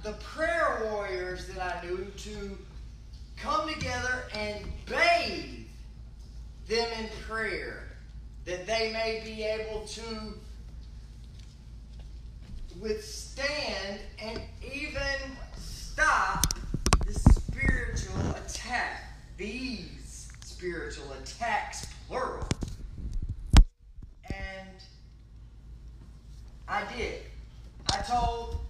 The 0.05 0.13
prayer 0.21 0.87
warriors 0.91 1.47
that 1.47 1.59
I 1.59 1.83
knew, 1.83 2.05
to 2.15 2.57
come 3.37 3.67
together 3.67 4.25
and 4.35 4.63
bathe 4.85 5.65
them 6.67 6.87
in 6.99 7.09
prayer, 7.27 7.87
that 8.45 8.67
they 8.67 8.93
may 8.93 9.23
be 9.25 9.41
able 9.41 9.83
to 9.87 10.03
withstand 12.79 13.99
and 14.21 14.39
even 14.71 15.01
stop 15.57 16.53
the 17.07 17.13
spiritual 17.13 18.29
attack. 18.45 19.01
These 19.37 20.29
spiritual 20.43 21.11
attacks, 21.13 21.87
plural. 22.07 22.47
And 24.31 24.69
I 26.67 26.83
did. 26.95 27.23
I 27.91 27.97
told 28.03 28.61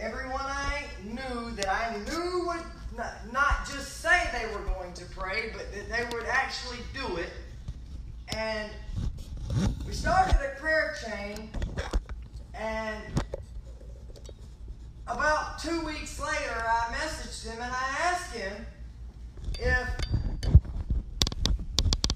everyone 0.00 0.40
I 0.40 0.84
knew 1.04 1.50
that 1.56 1.68
I 1.68 1.98
knew 2.08 2.46
would 2.46 2.62
not, 2.96 3.32
not 3.32 3.66
just 3.66 3.98
say 3.98 4.28
they 4.32 4.46
were 4.54 4.64
going 4.64 4.92
to 4.94 5.04
pray, 5.06 5.50
but 5.52 5.70
that 5.72 5.88
they 5.88 6.16
would 6.16 6.26
actually 6.26 6.78
do 6.94 7.16
it. 7.16 7.28
And 8.40 8.70
we 9.86 9.92
started 9.92 10.36
a 10.36 10.58
prayer 10.58 10.94
chain, 11.04 11.50
and 12.54 13.02
about 15.06 15.58
two 15.58 15.84
weeks 15.84 16.18
later, 16.18 16.54
I 16.56 16.94
messaged 16.94 17.44
him 17.44 17.60
and 17.60 17.70
I 17.70 17.96
asked 18.00 18.34
him 18.34 18.66
if 19.58 19.88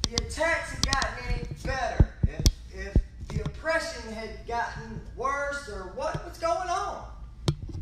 the 0.09 0.15
attacks 0.15 0.71
had 0.73 0.87
gotten 0.87 1.25
any 1.29 1.47
better, 1.63 2.15
if, 2.23 2.45
if 2.73 2.95
the 3.29 3.45
oppression 3.45 4.11
had 4.15 4.31
gotten 4.49 5.03
worse, 5.17 5.69
or 5.69 5.93
what 5.95 6.27
was 6.27 6.39
going 6.39 6.71
on. 6.71 7.05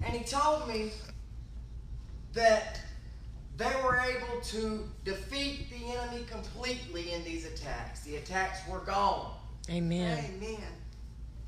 And 0.04 0.16
he 0.16 0.24
told 0.24 0.66
me 0.66 0.90
that 2.32 2.80
they 3.56 3.72
were 3.84 3.96
able 3.96 4.40
to 4.40 4.88
defeat 5.04 5.68
the 5.70 5.92
enemy 5.92 6.24
completely 6.30 7.12
in 7.12 7.22
these 7.24 7.44
attacks. 7.44 8.00
The 8.00 8.16
attacks 8.16 8.60
were 8.68 8.80
gone. 8.80 9.34
Amen. 9.70 10.24
Amen. 10.36 10.58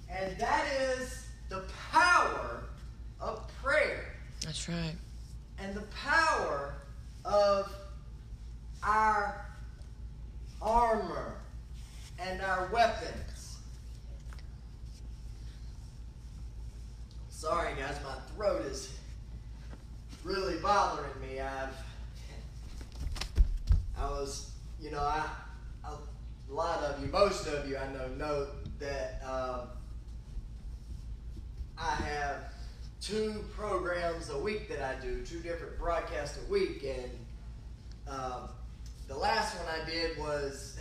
And 0.08 0.38
that 0.38 0.66
is 0.96 1.26
the 1.48 1.62
power 1.90 2.64
of 3.20 3.48
prayer 3.62 4.12
That's 4.42 4.68
right. 4.68 4.94
and 5.58 5.74
the 5.74 5.84
power 6.04 6.74
of 7.24 7.72
our 8.82 9.46
armor 10.60 11.36
and 12.18 12.40
our 12.42 12.68
weapons. 12.72 13.58
Sorry, 17.28 17.74
guys, 17.78 17.96
my 18.04 18.14
throat 18.34 18.62
is 18.66 18.94
really 20.22 20.56
bothering 20.58 21.20
me. 21.20 21.40
I've, 21.40 21.76
I 23.98 24.04
was, 24.08 24.50
you 24.80 24.83
know, 24.94 25.02
I, 25.02 25.26
a 25.84 26.52
lot 26.52 26.82
of 26.82 27.02
you, 27.02 27.10
most 27.10 27.46
of 27.46 27.68
you, 27.68 27.76
I 27.76 27.92
know, 27.92 28.08
know 28.16 28.46
that 28.78 29.22
um, 29.26 29.68
I 31.76 31.90
have 31.90 32.44
two 33.00 33.44
programs 33.56 34.30
a 34.30 34.38
week 34.38 34.68
that 34.68 34.80
I 34.80 35.00
do, 35.00 35.24
two 35.24 35.40
different 35.40 35.78
broadcasts 35.78 36.38
a 36.46 36.50
week, 36.50 36.84
and 36.84 37.10
um, 38.08 38.48
the 39.08 39.16
last 39.16 39.56
one 39.58 39.66
I 39.68 39.88
did 39.88 40.18
was 40.18 40.78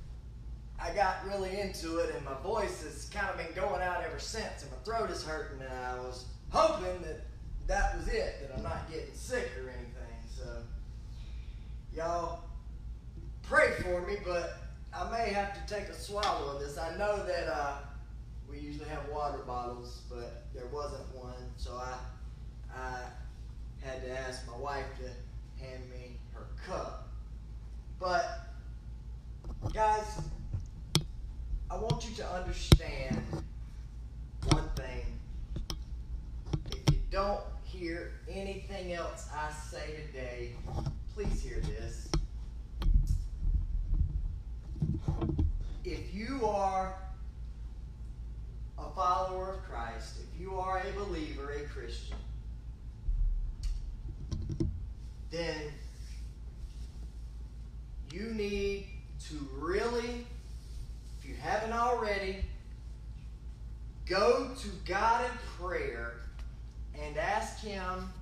I 0.80 0.92
got 0.94 1.26
really 1.26 1.60
into 1.60 1.98
it, 1.98 2.14
and 2.14 2.24
my 2.24 2.34
voice 2.42 2.82
has 2.82 3.08
kind 3.12 3.28
of 3.30 3.36
been 3.36 3.54
going 3.54 3.82
out 3.82 4.02
ever 4.02 4.18
since, 4.18 4.62
and 4.62 4.70
my 4.70 4.78
throat 4.84 5.10
is 5.10 5.22
hurting, 5.22 5.60
and 5.60 5.72
I 5.72 5.98
was 5.98 6.24
hoping 6.50 7.02
that 7.02 7.20
that 7.66 7.96
was 7.96 8.08
it, 8.08 8.40
that 8.40 8.56
I'm 8.56 8.64
not 8.64 8.90
getting 8.90 9.14
sick 9.14 9.48
or 9.62 9.68
anything. 9.68 10.16
So, 10.36 10.44
y'all 11.94 12.39
for 13.82 14.02
me, 14.06 14.16
but 14.24 14.58
I 14.94 15.10
may 15.10 15.32
have 15.32 15.54
to 15.54 15.74
take 15.74 15.88
a 15.88 15.94
swallow 15.94 16.54
of 16.54 16.60
this. 16.60 16.78
I 16.78 16.96
know 16.96 17.24
that 17.24 17.48
uh, 17.48 17.76
we 18.48 18.58
usually 18.58 18.88
have 18.88 19.08
water 19.08 19.38
bottles, 19.46 20.02
but 20.10 20.44
there 20.54 20.66
wasn't 20.72 21.14
one, 21.14 21.34
so 21.56 21.72
I 21.72 21.94
I 22.74 23.00
had 23.82 24.02
to 24.04 24.10
ask 24.10 24.46
my 24.46 24.56
wife 24.56 24.86
to 24.98 25.64
hand 25.64 25.82
me 25.90 26.18
her 26.34 26.46
cup. 26.66 27.08
But, 27.98 28.48
guys, 29.72 30.20
I 31.70 31.76
want 31.76 32.08
you 32.08 32.14
to 32.16 32.26
understand 32.26 33.22
one 34.48 34.68
thing. 34.76 35.04
If 36.70 36.94
you 36.94 37.00
don't 37.10 37.42
hear 37.64 38.12
anything 38.28 38.92
else 38.92 39.28
I 39.34 39.52
say 39.52 40.06
today, 40.06 40.52
please 41.14 41.42
hear 41.42 41.60
this. 41.60 41.99
If 45.90 46.14
you 46.14 46.46
are 46.46 46.94
a 48.78 48.88
follower 48.94 49.54
of 49.54 49.62
Christ, 49.64 50.18
if 50.20 50.40
you 50.40 50.56
are 50.56 50.78
a 50.78 50.92
believer, 50.92 51.50
a 51.50 51.64
Christian, 51.64 52.16
then 55.32 55.56
you 58.12 58.32
need 58.34 58.86
to 59.28 59.34
really, 59.58 60.24
if 61.18 61.28
you 61.28 61.34
haven't 61.34 61.72
already, 61.72 62.36
go 64.06 64.52
to 64.60 64.68
God 64.86 65.24
in 65.24 65.38
prayer 65.58 66.12
and 67.02 67.16
ask 67.16 67.64
Him 67.64 68.12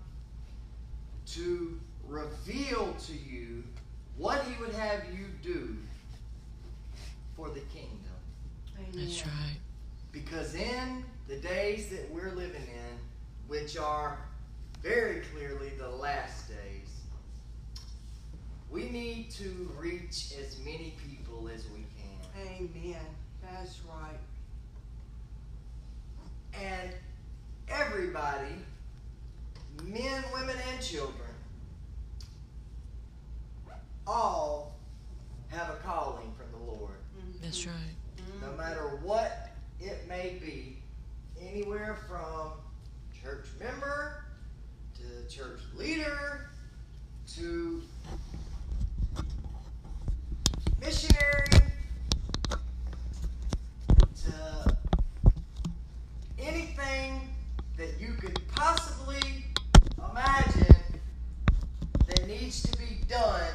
to 1.35 1.79
reveal 2.07 2.95
to 2.95 3.13
you 3.13 3.63
what 4.17 4.43
He 4.45 4.59
would 4.59 4.73
have 4.73 5.03
you 5.13 5.27
do 5.43 5.77
for 7.39 7.49
the 7.51 7.61
kingdom. 7.61 7.95
That's 8.93 9.25
right. 9.25 9.57
Because 10.11 10.55
in 10.57 11.05
the 11.29 11.37
days 11.37 11.89
that 11.91 12.11
we're 12.11 12.33
living 12.33 12.67
in, 12.67 12.99
which 13.47 13.79
are 13.79 14.19
very 14.83 15.21
clearly 15.33 15.71
the 15.79 15.89
last 15.89 16.49
days, 16.49 17.03
we 18.71 18.89
need 18.91 19.31
to 19.31 19.73
reach 19.79 20.35
as 20.43 20.59
many 20.65 20.95
people 21.09 21.49
as 21.55 21.65
we 21.69 21.85
can. 21.97 22.59
Amen. 22.59 23.01
That's 23.43 23.81
right. 23.89 24.19
And 26.61 26.91
everybody, 27.69 28.57
men, 29.85 30.25
women, 30.35 30.57
and 30.73 30.85
children, 30.85 31.15
all 34.07 34.75
have 35.49 35.71
a 35.71 35.77
calling 35.85 36.33
from 36.37 36.51
the 36.59 36.73
Lord. 36.73 36.98
That's 37.43 37.67
right. 37.67 37.75
no 38.43 38.53
matter 38.57 38.99
what 39.03 39.51
it 39.81 40.07
may 40.09 40.39
be, 40.41 40.83
anywhere 41.41 41.99
from 42.09 42.53
church 43.23 43.47
member 43.61 44.25
to 44.97 45.35
church 45.35 45.61
leader 45.77 46.51
to 47.37 47.83
missionary 50.81 51.49
to 54.25 54.77
anything 56.39 57.21
that 57.77 58.01
you 58.01 58.13
could 58.21 58.41
possibly 58.49 59.45
imagine 60.11 60.77
that 62.07 62.27
needs 62.27 62.63
to 62.63 62.77
be 62.79 62.99
done, 63.09 63.53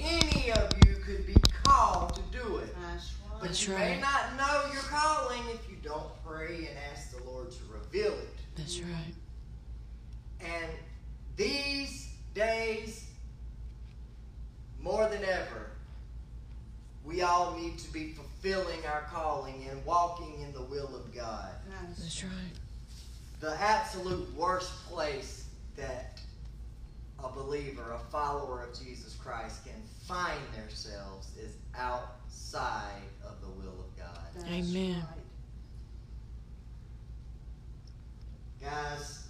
any 0.00 0.52
of 0.52 0.70
you 0.86 0.96
could 0.96 1.26
be 1.26 1.34
called 1.62 2.14
to 2.14 2.22
do 2.30 2.58
it. 2.58 2.74
That's 2.80 3.12
right. 3.32 3.33
But 3.44 3.50
That's 3.50 3.68
you 3.68 3.74
may 3.74 4.00
not 4.00 4.38
know 4.38 4.72
your 4.72 4.80
calling 4.84 5.42
if 5.52 5.68
you 5.68 5.76
don't 5.82 6.08
pray 6.26 6.66
and 6.66 6.78
ask 6.90 7.14
the 7.14 7.22
Lord 7.24 7.50
to 7.50 7.58
reveal 7.70 8.14
it. 8.14 8.38
That's 8.56 8.80
right. 8.80 9.14
And 10.40 10.72
these 11.36 12.08
days, 12.34 13.04
more 14.80 15.10
than 15.10 15.22
ever, 15.24 15.72
we 17.04 17.20
all 17.20 17.54
need 17.58 17.76
to 17.80 17.92
be 17.92 18.12
fulfilling 18.12 18.80
our 18.86 19.02
calling 19.12 19.66
and 19.70 19.84
walking 19.84 20.40
in 20.40 20.54
the 20.54 20.62
will 20.62 20.96
of 20.96 21.14
God. 21.14 21.50
That's 21.68 22.00
That's 22.00 22.24
right. 22.24 22.32
The 23.40 23.60
absolute 23.60 24.34
worst 24.34 24.72
place 24.86 25.44
that 25.76 26.18
a 27.22 27.28
believer, 27.28 27.92
a 27.92 28.10
follower 28.10 28.62
of 28.62 28.78
Jesus 28.78 29.14
Christ, 29.16 29.66
can 29.66 29.82
find 30.06 30.40
themselves 30.56 31.28
is 31.38 31.52
outside 31.78 33.02
of 33.24 33.40
the 33.40 33.48
will 33.48 33.80
of 33.80 33.96
God. 33.96 34.26
That's 34.34 34.46
Amen. 34.46 34.96
right. 35.00 35.20
Guys, 38.60 39.28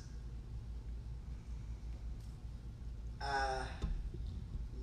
I 3.21 3.63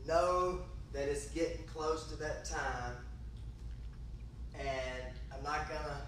know 0.06 0.62
that 0.94 1.08
it's 1.08 1.28
getting 1.28 1.64
close 1.66 2.08
to 2.10 2.16
that 2.18 2.44
time, 2.46 2.96
and 4.56 5.14
I'm 5.34 5.44
not 5.44 5.70
gonna 5.70 6.02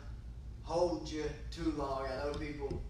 hold 0.63 1.09
you 1.09 1.23
too 1.51 1.73
long. 1.77 2.05
I 2.05 2.25
know 2.25 2.33
people 2.33 2.81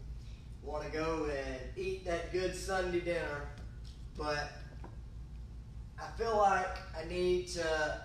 want 0.63 0.85
to 0.85 0.91
go 0.91 1.25
and 1.25 1.59
eat 1.75 2.05
that 2.05 2.31
good 2.31 2.55
Sunday 2.55 3.01
dinner, 3.01 3.49
but 4.17 4.51
I 5.99 6.07
feel 6.17 6.37
like 6.37 6.77
I 6.97 7.05
need 7.07 7.47
to. 7.49 8.01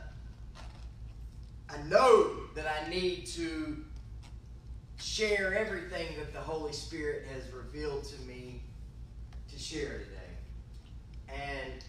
I 1.71 1.77
know 1.89 2.31
that 2.55 2.67
I 2.67 2.89
need 2.89 3.27
to 3.29 3.77
share 4.99 5.55
everything 5.55 6.09
that 6.19 6.33
the 6.33 6.41
Holy 6.41 6.73
Spirit 6.73 7.27
has 7.33 7.53
revealed 7.53 8.05
to 8.05 8.21
me 8.23 8.63
to 9.51 9.59
share 9.59 9.99
today. 9.99 10.15
And 11.29 11.85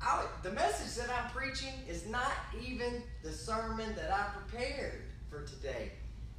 I, 0.00 0.26
the 0.42 0.52
message 0.52 1.02
that 1.02 1.14
I'm 1.14 1.30
preaching 1.30 1.72
is 1.88 2.06
not 2.06 2.32
even 2.62 3.02
the 3.22 3.32
sermon 3.32 3.94
that 3.96 4.10
I 4.12 4.26
prepared 4.38 5.02
for 5.30 5.42
today. 5.42 5.92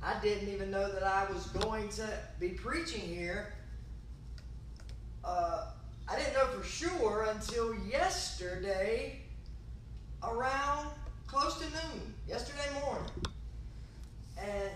I 0.04 0.20
didn't 0.22 0.50
even 0.50 0.70
know 0.70 0.92
that 0.92 1.04
I 1.04 1.26
was 1.32 1.48
going 1.48 1.90
to 1.90 2.08
be 2.40 2.50
preaching 2.50 3.02
here. 3.02 3.54
Uh, 5.24 5.66
I 6.08 6.16
didn't 6.16 6.34
know 6.34 6.46
for 6.46 6.64
sure 6.64 7.28
until 7.32 7.74
yesterday 7.90 9.25
around 10.32 10.90
close 11.28 11.58
to 11.60 11.66
noon, 11.66 12.14
yesterday 12.28 12.68
morning 12.84 13.12
and 14.38 14.72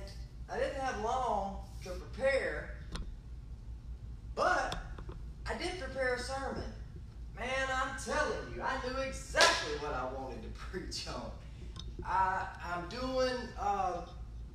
I 0.52 0.58
didn't 0.58 0.80
have 0.82 1.02
long 1.02 1.58
to 1.84 1.90
prepare, 1.90 2.76
but 4.36 4.78
I 5.46 5.54
did 5.56 5.80
prepare 5.80 6.16
a 6.16 6.20
sermon. 6.20 6.64
Man, 7.38 7.48
I'm 7.74 7.96
telling 8.04 8.54
you, 8.54 8.62
I 8.62 8.76
knew 8.86 8.98
exactly 9.02 9.78
what 9.80 9.94
I 9.94 10.06
wanted 10.14 10.44
to 10.44 10.50
preach 10.60 11.08
on. 11.08 11.32
I, 12.06 12.48
I'm 12.64 12.88
doing, 12.90 13.36
uh, 13.60 14.02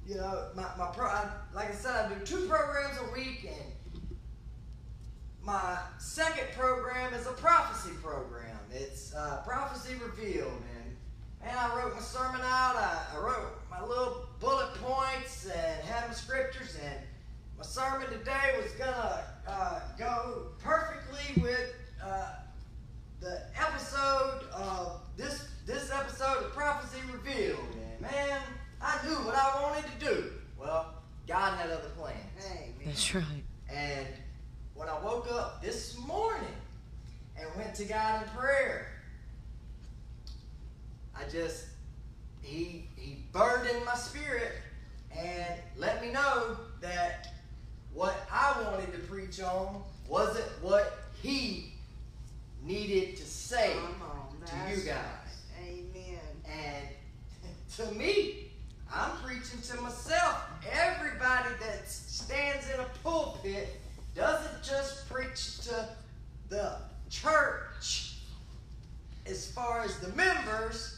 you 0.07 0.16
know, 0.16 0.48
my, 0.54 0.64
my 0.76 0.87
pro, 0.94 1.07
I, 1.07 1.28
like 1.54 1.70
I 1.70 1.74
said, 1.74 2.07
I 2.07 2.14
do 2.14 2.24
two 2.24 2.48
programs 2.48 2.98
a 2.98 3.12
week, 3.12 3.48
and 3.48 4.16
my 5.42 5.78
second 5.98 6.48
program 6.57 7.14
is 7.14 7.26
a 7.26 7.33
prophecy 7.33 7.94
program. 8.02 8.59
It's 8.72 9.14
uh, 9.14 9.42
Prophecy 9.46 9.94
Revealed, 9.94 10.52
and 11.46 11.59
I 11.59 11.76
wrote 11.76 11.94
my 11.94 12.00
sermon 12.00 12.40
out. 12.40 12.76
I, 12.76 13.04
I 13.14 13.18
wrote 13.18 13.52
my 13.70 13.83
little 13.83 14.26
bullet 14.40 14.74
points 14.74 15.46
and 15.46 15.83
had 15.85 16.09
my 16.09 16.14
scriptures, 16.14 16.76
and 16.85 16.98
my 17.59 17.64
sermon 17.64 18.09
today 18.09 18.59
was 18.62 18.72
gonna 18.72 19.24
uh, 19.46 19.80
go 19.98 20.46
perfectly 20.62 21.42
with 21.42 21.74
uh, 22.02 22.33
the 23.20 23.42
episode 23.59 24.42
of 24.52 25.00
this 25.16 25.48
this 25.66 25.90
episode 25.90 26.44
of 26.44 26.52
Prophecy 26.52 27.00
Revealed. 27.12 27.59
And 27.92 28.00
man, 28.00 28.40
I 28.83 29.07
knew 29.07 29.14
what 29.16 29.35
I 29.35 29.62
wanted 29.62 29.85
to 29.98 30.07
do. 30.07 30.33
Well, 30.59 30.94
God 31.26 31.57
had 31.59 31.70
other 31.70 31.88
plans. 31.96 32.18
Amen. 32.50 32.74
That's 32.85 33.14
right. 33.14 33.24
And 33.72 34.07
when 34.74 34.88
I 34.88 34.98
woke 35.02 35.30
up 35.30 35.62
this 35.62 35.98
morning 35.98 36.46
and 37.38 37.48
went 37.57 37.74
to 37.76 37.85
God 37.85 38.22
in 38.22 38.28
prayer, 38.30 38.93
I 41.16 41.29
just 41.31 41.66
he 42.42 42.88
he 42.96 43.24
burned 43.33 43.68
in 43.68 43.85
my 43.85 43.94
spirit 43.94 44.53
and 45.16 45.55
let 45.77 46.03
me 46.03 46.11
know 46.11 46.57
that 46.81 47.33
what 47.92 48.27
I 48.31 48.61
wanted 48.62 48.92
to 48.92 48.98
preach 48.98 49.40
on 49.40 49.83
wasn't 50.09 50.46
what 50.61 51.05
he 51.22 51.72
needed 52.62 53.16
to 53.16 53.22
say 53.22 53.74
on. 53.74 54.46
to 54.46 54.77
you 54.77 54.83
guys. 54.85 55.42
Amen. 55.62 56.20
And 56.46 56.88
to 57.77 57.94
me, 57.94 58.50
I'm 58.92 59.11
preaching 59.24 59.61
to 59.70 59.81
myself. 59.81 60.42
Everybody 60.70 61.50
that 61.61 61.88
stands 61.88 62.66
in 62.72 62.81
a 62.81 62.87
pulpit 63.03 63.81
doesn't 64.14 64.62
just 64.62 65.09
preach 65.09 65.61
to 65.61 65.88
the 66.48 66.77
church 67.11 68.14
as 69.27 69.50
far 69.50 69.83
as 69.83 69.98
the 69.98 70.09
members, 70.09 70.93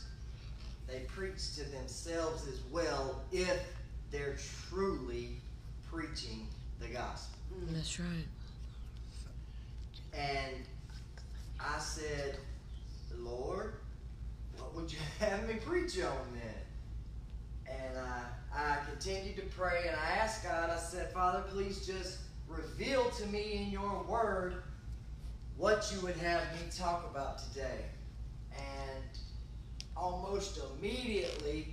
they 0.89 1.01
preach 1.01 1.55
to 1.57 1.65
themselves 1.65 2.47
as 2.49 2.61
well 2.71 3.23
if 3.33 3.63
they're 4.11 4.37
truly 4.69 5.41
preaching 5.91 6.47
the 6.81 6.89
gospel. 6.89 7.39
Mm, 7.55 7.75
that's 7.75 7.99
right. 8.01 8.27
and 10.13 10.57
I 11.61 11.79
said, 11.79 12.37
Lord, 13.19 13.75
what 14.59 14.75
would 14.75 14.93
you 14.93 14.99
have 15.21 15.47
me 15.49 15.55
preach 15.55 15.99
on 16.01 16.17
then? 16.35 17.77
And 17.79 17.99
I, 17.99 18.23
I 18.55 18.79
continued 18.89 19.37
to 19.37 19.43
pray 19.57 19.87
and 19.89 19.97
I 19.97 20.17
asked 20.19 20.45
God, 20.45 20.71
I 20.71 20.79
said, 20.79 21.13
Father, 21.13 21.43
please 21.51 21.87
just 21.87 22.19
reveal 22.49 23.11
to 23.11 23.27
me 23.27 23.55
in 23.65 23.71
your 23.71 24.05
word 24.09 24.63
what 25.57 25.91
you 25.93 26.01
would 26.03 26.17
have 26.17 26.43
me 26.55 26.61
talk 26.77 27.09
about 27.11 27.39
today. 27.39 27.87
And 28.53 29.05
almost 29.97 30.59
immediately, 30.79 31.69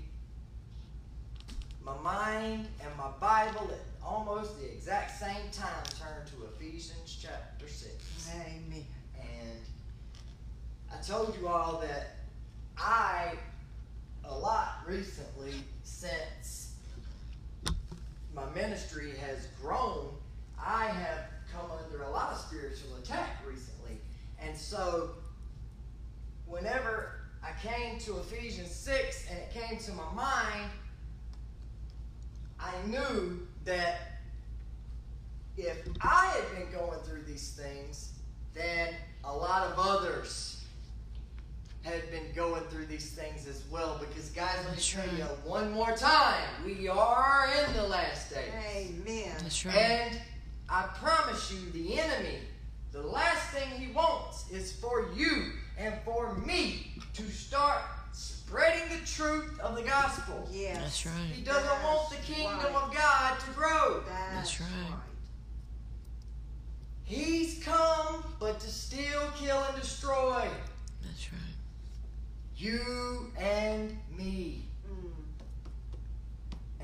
my 1.83 1.97
mind 1.99 2.67
and 2.81 2.97
my 2.97 3.09
Bible 3.19 3.69
at 3.71 3.79
almost 4.05 4.59
the 4.59 4.71
exact 4.71 5.19
same 5.19 5.49
time 5.51 5.83
turned 5.99 6.27
to 6.27 6.45
Ephesians 6.55 7.17
chapter 7.21 7.67
6. 7.67 8.31
Amen. 8.35 8.85
And 9.19 9.59
I 10.91 11.01
told 11.01 11.35
you 11.39 11.47
all 11.47 11.81
that 11.81 12.15
I, 12.77 13.33
a 14.25 14.37
lot 14.37 14.79
recently, 14.87 15.53
since 15.83 16.75
my 18.33 18.49
ministry 18.55 19.13
has 19.27 19.47
grown, 19.61 20.09
I 20.59 20.85
have 20.85 21.25
come 21.51 21.69
under 21.83 22.03
a 22.03 22.09
lot 22.09 22.31
of 22.31 22.39
spiritual 22.39 22.95
attack 23.01 23.41
recently. 23.47 23.97
And 24.39 24.57
so, 24.57 25.11
came 27.93 28.13
to 28.13 28.19
Ephesians 28.19 28.71
6 28.71 29.27
and 29.29 29.39
it 29.39 29.53
came 29.53 29.77
to 29.77 29.91
my 29.93 30.11
mind, 30.13 30.69
I 32.59 32.71
knew 32.87 33.47
that 33.65 34.19
if 35.57 35.77
I 36.01 36.33
had 36.35 36.57
been 36.57 36.79
going 36.79 36.99
through 37.01 37.23
these 37.23 37.51
things, 37.51 38.13
then 38.53 38.93
a 39.23 39.33
lot 39.35 39.71
of 39.71 39.73
others 39.77 40.63
had 41.83 42.09
been 42.11 42.33
going 42.33 42.63
through 42.65 42.85
these 42.85 43.11
things 43.11 43.45
as 43.47 43.63
well. 43.69 43.99
Because, 43.99 44.29
guys, 44.29 44.55
let 44.55 44.65
me 44.65 44.71
That's 44.71 44.91
tell 44.91 45.05
you 45.17 45.23
one 45.43 45.71
more 45.71 45.95
time 45.95 46.47
we 46.65 46.87
are 46.87 47.49
in 47.67 47.73
the 47.75 47.83
last 47.83 48.33
days. 48.33 48.49
Amen. 48.75 49.33
That's 49.41 49.65
right. 49.65 49.75
And 49.75 50.21
I 50.69 50.83
promise 50.95 51.51
you, 51.51 51.69
the 51.71 51.99
enemy, 51.99 52.39
the 52.91 53.01
last 53.01 53.49
thing 53.49 53.67
he 53.77 53.91
wants 53.91 54.49
is 54.49 54.73
for 54.73 55.11
you 55.15 55.51
and 55.77 55.93
for 56.05 56.35
me 56.35 56.91
to 57.13 57.23
start 57.23 57.81
spreading 58.11 58.87
the 58.89 59.05
truth 59.05 59.59
of 59.59 59.75
the 59.75 59.81
gospel. 59.81 60.47
Yes. 60.51 60.77
That's 60.77 61.05
right. 61.05 61.31
He 61.33 61.41
doesn't 61.41 61.83
want 61.83 62.09
the 62.09 62.17
kingdom 62.17 62.73
right. 62.73 62.83
of 62.83 62.93
God 62.93 63.39
to 63.39 63.51
grow. 63.51 64.03
That's, 64.07 64.57
That's 64.57 64.61
right. 64.61 64.99
He's 67.03 67.63
come 67.63 68.23
but 68.39 68.59
to 68.59 68.69
steal, 68.69 69.29
kill, 69.35 69.61
and 69.63 69.81
destroy 69.81 70.47
That's 71.01 71.31
right. 71.31 71.41
you 72.55 73.31
and 73.37 73.97
me. 74.15 74.63
Mm. 74.89 75.11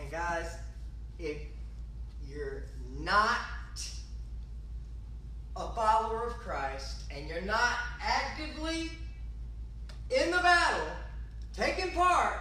And 0.01 0.11
guys, 0.11 0.55
if 1.19 1.37
you're 2.27 2.63
not 2.97 3.37
a 5.55 5.71
follower 5.73 6.27
of 6.27 6.33
Christ 6.33 7.03
and 7.13 7.27
you're 7.27 7.41
not 7.41 7.73
actively 8.01 8.91
in 10.09 10.31
the 10.31 10.37
battle, 10.37 10.87
taking 11.53 11.91
part, 11.91 12.39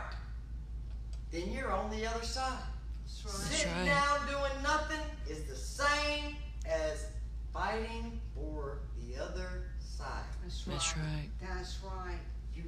then 1.30 1.50
you're 1.52 1.70
on 1.72 1.90
the 1.90 2.06
other 2.06 2.24
side. 2.24 2.58
That's 3.04 3.24
right. 3.24 3.32
That's 3.34 3.56
Sitting 3.56 3.72
right. 3.74 3.86
down 3.86 4.26
doing 4.28 4.62
nothing 4.62 5.00
is 5.28 5.44
the 5.44 5.56
same 5.56 6.36
as 6.64 7.06
fighting 7.52 8.20
for 8.34 8.78
the 9.00 9.22
other 9.22 9.64
side. 9.78 10.24
That's 10.42 10.64
That's 10.64 10.96
right. 10.96 11.04
right. 11.04 11.28
That's 11.56 11.78
right. 11.84 12.18
You, 12.54 12.62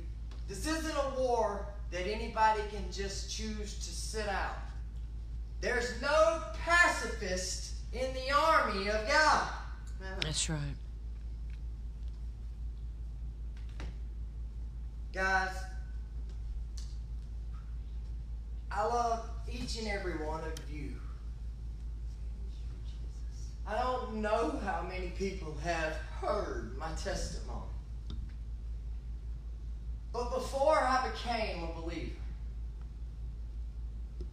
this 0.49 0.67
isn't 0.67 0.97
a 0.97 1.21
war 1.21 1.67
that 1.91 2.07
anybody 2.07 2.61
can 2.71 2.91
just 2.93 3.31
choose 3.31 3.75
to 3.75 3.93
sit 3.95 4.29
out. 4.29 4.57
There's 5.61 6.01
no 6.01 6.43
pacifist 6.65 7.75
in 7.93 8.13
the 8.15 8.35
army 8.35 8.89
of 8.89 9.07
God. 9.09 9.49
That's 10.01 10.49
right. 10.49 10.59
Guys, 15.13 15.51
I 18.71 18.85
love 18.87 19.29
each 19.53 19.79
and 19.79 19.89
every 19.89 20.25
one 20.25 20.41
of 20.45 20.53
you. 20.73 20.93
I 23.67 23.77
don't 23.77 24.17
know 24.17 24.61
how 24.65 24.83
many 24.89 25.09
people 25.11 25.57
have 25.63 25.95
heard 26.21 26.77
my 26.79 26.91
testimony. 26.93 27.61
But 30.13 30.33
before 30.35 30.79
I 30.79 31.09
became 31.11 31.65
a 31.65 31.81
believer, 31.81 32.11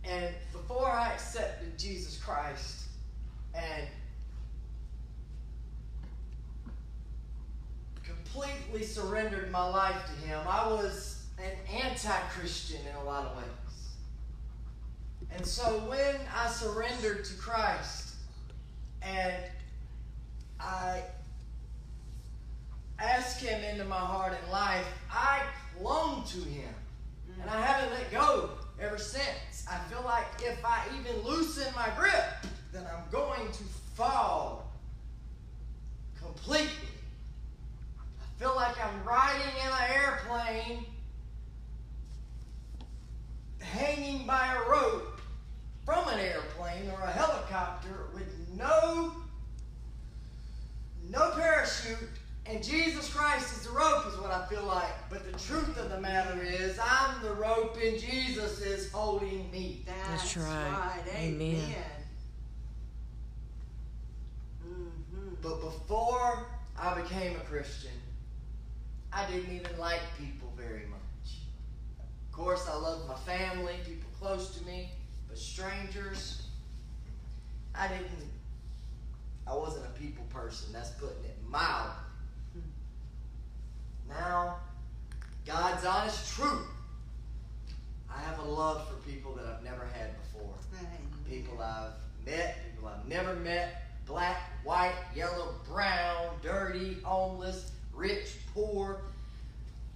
and 0.03 0.33
before 0.51 0.89
I 0.89 1.13
accepted 1.13 1.77
Jesus 1.77 2.17
Christ, 2.17 2.85
and 3.53 3.87
completely 8.37 8.83
surrendered 8.83 9.51
my 9.51 9.67
life 9.67 10.05
to 10.05 10.27
Him, 10.27 10.39
I 10.47 10.67
was 10.67 11.23
an 11.37 11.51
anti 11.83 12.19
Christian 12.29 12.79
in 12.87 12.95
a 12.95 13.03
lot 13.03 13.25
of 13.25 13.37
ways. 13.37 13.45
And 15.31 15.45
so 15.45 15.79
when 15.89 16.15
I 16.35 16.47
surrendered 16.47 17.25
to 17.25 17.33
Christ 17.35 18.15
and 19.01 19.35
I 20.59 21.03
asked 22.99 23.43
Him 23.43 23.63
into 23.63 23.85
my 23.85 23.95
heart 23.95 24.37
and 24.41 24.51
life, 24.51 24.85
I 25.11 25.41
clung 25.79 26.23
to 26.27 26.39
Him. 26.39 26.73
And 27.41 27.49
I 27.49 27.61
haven't 27.61 27.93
let 27.93 28.11
go 28.11 28.49
ever 28.79 28.97
since. 28.97 29.65
I 29.69 29.77
feel 29.89 30.01
like 30.03 30.25
if 30.41 30.63
I 30.65 30.81
even 30.99 31.21
loosen 31.23 31.71
my 31.75 31.89
grip, 31.97 32.45
then 32.73 32.83
I'm 32.85 33.03
going 33.11 33.51
to 33.51 33.63
fall 33.93 34.71
completely. 36.19 36.96
I 38.37 38.43
feel 38.43 38.55
like 38.55 38.75
I'm 38.83 39.03
riding 39.03 39.41
in 39.41 39.71
an 39.71 39.91
airplane, 39.95 40.85
hanging 43.59 44.27
by 44.27 44.53
a 44.53 44.69
rope 44.69 45.19
from 45.83 46.07
an 46.09 46.19
airplane 46.19 46.91
or 46.91 47.01
a 47.01 47.11
helicopter 47.11 48.09
with 48.13 48.27
no 48.55 49.13
no 51.09 51.31
parachute, 51.31 52.09
and 52.45 52.63
Jesus 52.63 53.11
Christ 53.11 53.57
is 53.57 53.67
the 53.67 53.71
rope, 53.71 54.05
is 54.07 54.19
what 54.19 54.31
I 54.31 54.45
feel 54.47 54.63
like. 54.63 55.09
But 55.09 55.31
the 55.31 55.37
truth 55.39 55.77
of 55.77 55.89
the 55.89 55.99
matter 55.99 56.41
is, 56.41 56.77
I'm 56.79 57.21
the 57.23 57.33
rope, 57.33 57.77
and 57.81 57.97
Jesus 57.97 58.61
is 58.61 58.91
holding 58.91 59.49
me. 59.51 59.83
That's, 59.85 60.33
That's 60.33 60.37
right. 60.37 60.71
right. 60.71 61.01
Amen. 61.15 61.55
Amen. 61.55 61.75
Mm-hmm. 64.67 65.35
But 65.41 65.61
before 65.61 66.45
I 66.77 67.01
became 67.01 67.37
a 67.37 67.39
Christian, 67.39 67.91
I 69.17 69.25
didn't 69.25 69.51
even 69.51 69.79
like 69.79 69.99
people 70.19 70.53
very 70.55 70.85
much. 70.85 71.39
Of 71.99 72.31
course, 72.31 72.67
I 72.69 72.75
loved 72.75 73.07
my 73.07 73.15
family, 73.15 73.73
people 73.83 74.09
close 74.19 74.55
to 74.57 74.65
me, 74.65 74.91
but 75.27 75.39
strangers, 75.39 76.43
I 77.73 77.87
didn't. 77.87 78.29
I 79.47 79.55
wasn't 79.55 79.85
a 79.87 79.99
people 79.99 80.23
person. 80.25 80.71
That's 80.71 80.91
putting 80.91 81.23
it 81.25 81.35
mildly. 81.49 81.95
Hmm. 82.53 84.09
Now, 84.09 84.57
God's 85.47 85.83
honest 85.83 86.35
truth. 86.35 86.67
I 88.15 88.19
have 88.21 88.37
a 88.37 88.47
love 88.47 88.87
for 88.87 88.95
people 89.09 89.33
that 89.33 89.45
I've 89.45 89.63
never 89.63 89.87
had 89.93 90.11
before 90.21 90.53
people 91.27 91.59
I've 91.59 91.93
met, 92.23 92.57
people 92.71 92.87
I've 92.87 93.07
never 93.07 93.35
met, 93.37 93.83
black, 94.05 94.37
white, 94.63 94.93
yellow, 95.15 95.55
brown, 95.67 96.35
dirty, 96.43 96.97
homeless, 97.03 97.71
rich, 97.93 98.35
poor. 98.53 99.01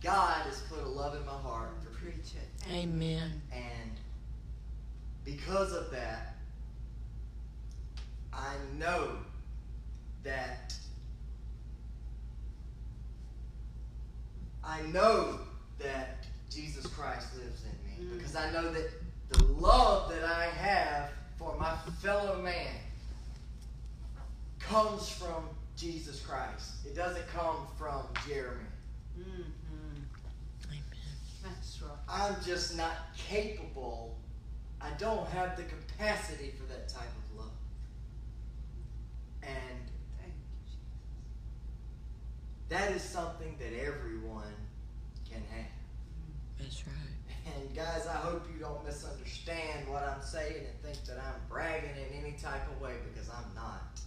God 0.02 0.46
has 0.46 0.62
put 0.62 0.80
a 0.84 0.88
love 0.88 1.16
in 1.16 1.26
my 1.26 1.32
heart 1.32 1.70
for 1.84 1.90
people. 1.90 2.12
Preach 2.12 2.34
it. 2.36 2.72
Amen. 2.74 3.42
And 3.52 3.92
because 5.24 5.72
of 5.74 5.92
that, 5.92 6.36
I 8.34 8.56
know 8.80 9.18
that 10.24 10.74
I 14.64 14.82
know 14.84 15.40
that 15.80 16.26
Jesus 16.50 16.86
Christ 16.88 17.36
lives 17.38 17.64
in 17.64 18.06
me 18.06 18.12
Mm. 18.14 18.18
because 18.18 18.36
I 18.36 18.52
know 18.52 18.72
that 18.72 18.90
the 19.30 19.44
love 19.46 20.10
that 20.12 20.24
I 20.24 20.46
have 20.46 21.10
for 21.38 21.56
my 21.58 21.76
fellow 22.02 22.42
man 22.42 22.76
comes 24.60 25.10
from 25.10 25.50
Jesus 25.76 26.22
Christ. 26.22 26.86
It 26.86 26.96
doesn't 26.96 27.28
come 27.30 27.68
from 27.78 28.04
Jeremy. 28.28 28.66
Mm-hmm. 29.20 29.42
Amen. 32.12 32.32
That's 32.32 32.36
right. 32.36 32.36
I'm 32.38 32.44
just 32.44 32.78
not 32.78 32.94
capable. 33.18 34.18
I 34.82 34.90
don't 34.98 35.28
have 35.30 35.56
the 35.58 35.64
capacity 35.64 36.54
for 36.58 36.66
that 36.74 36.90
type 36.90 37.04
of 37.04 37.40
love. 37.40 37.52
And 39.44 39.80
Thank 40.20 40.34
you, 40.34 40.44
Jesus. 40.66 40.78
that 42.70 42.92
is 42.92 43.02
something 43.04 43.56
that 43.60 43.74
everyone 43.80 44.54
can 45.30 45.44
have. 45.56 45.66
That's 46.60 46.84
right. 46.88 46.96
And 47.58 47.76
guys, 47.76 48.08
I 48.08 48.16
hope 48.18 48.48
you 48.54 48.60
don't 48.60 48.86
misunderstand 48.86 49.88
what 49.88 50.04
I'm 50.04 50.22
saying 50.22 50.66
and 50.68 50.82
think 50.82 51.06
that 51.06 51.18
I'm 51.18 51.42
bragging 51.50 51.96
in 51.98 52.24
any 52.24 52.34
type 52.38 52.70
of 52.72 52.82
way 52.82 52.94
because 53.14 53.30
I'm 53.30 53.56
not. 53.56 54.00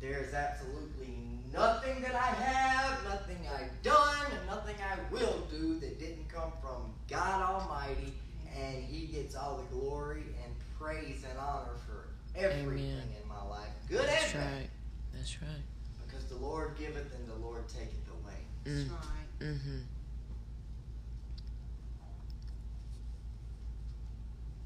There's 0.00 0.32
absolutely 0.32 1.14
nothing 1.52 2.02
that 2.02 2.14
I 2.14 2.26
have, 2.26 3.02
nothing 3.04 3.38
I've 3.52 3.82
done, 3.82 4.26
and 4.30 4.46
nothing 4.46 4.76
I 4.80 5.12
will 5.12 5.46
do 5.50 5.78
that 5.80 5.98
didn't 5.98 6.28
come 6.28 6.52
from 6.62 6.92
God 7.10 7.42
Almighty, 7.42 8.12
and 8.56 8.82
He 8.84 9.06
gets 9.06 9.34
all 9.34 9.56
the 9.58 9.76
glory 9.76 10.22
and 10.44 10.52
praise 10.78 11.24
and 11.28 11.38
honor 11.38 11.74
for 11.86 12.08
everything 12.36 12.68
Amen. 12.68 13.02
in 13.20 13.28
my 13.28 13.42
life, 13.48 13.68
good 13.88 14.06
That's 14.06 14.32
and 14.34 14.42
bad, 14.44 14.52
right. 14.52 14.70
That's 15.14 15.42
right. 15.42 15.62
because 16.06 16.26
the 16.26 16.36
Lord 16.36 16.76
giveth 16.78 17.12
and 17.14 17.28
the 17.28 17.44
Lord 17.44 17.68
taketh 17.68 18.06
away. 18.22 18.34
That's 18.64 18.80
Mm. 18.88 18.90
right. 18.92 19.40
Mm-hmm. 19.40 19.78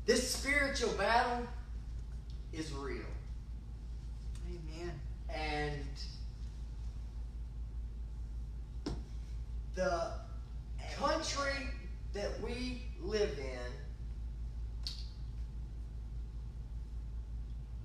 This 0.04 0.34
spiritual 0.34 0.92
battle 0.94 1.46
is 2.52 2.72
real. 2.72 3.04
And 5.34 5.86
the 9.74 10.12
country 10.98 11.68
that 12.12 12.40
we 12.42 12.82
live 13.00 13.38
in, 13.38 14.92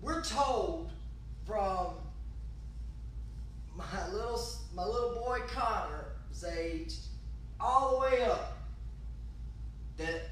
we're 0.01 0.23
told 0.23 0.91
from 1.45 1.93
my 3.75 4.09
little 4.11 4.41
my 4.75 4.85
little 4.85 5.15
boy 5.15 5.39
Connor's 5.47 6.43
age 6.43 6.95
all 7.59 7.91
the 7.91 7.97
way 7.99 8.23
up 8.23 8.57
that 9.97 10.29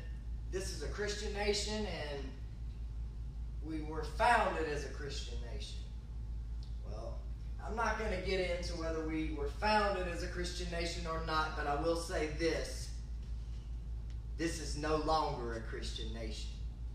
this 0.51 0.71
is 0.75 0.83
a 0.83 0.87
Christian 0.87 1.33
nation 1.33 1.85
and 1.85 2.23
we 3.65 3.81
were 3.81 4.03
founded 4.03 4.67
as 4.69 4.85
a 4.85 4.89
Christian 4.89 5.37
nation. 5.53 5.84
Well, 7.65 7.71
I'm 7.71 7.85
not 7.85 7.99
going 7.99 8.11
to 8.11 8.27
get 8.27 8.57
into 8.57 8.73
whether 8.73 9.07
we 9.07 9.35
were 9.37 9.47
founded 9.47 10.07
as 10.07 10.23
a 10.23 10.27
Christian 10.27 10.69
nation 10.71 11.05
or 11.07 11.25
not, 11.25 11.55
but 11.57 11.67
I 11.67 11.81
will 11.81 11.95
say 11.95 12.29
this. 12.39 12.89
This 14.37 14.59
is 14.59 14.77
no 14.77 14.97
longer 14.97 15.55
a 15.55 15.61
Christian 15.61 16.13
nation. 16.13 16.49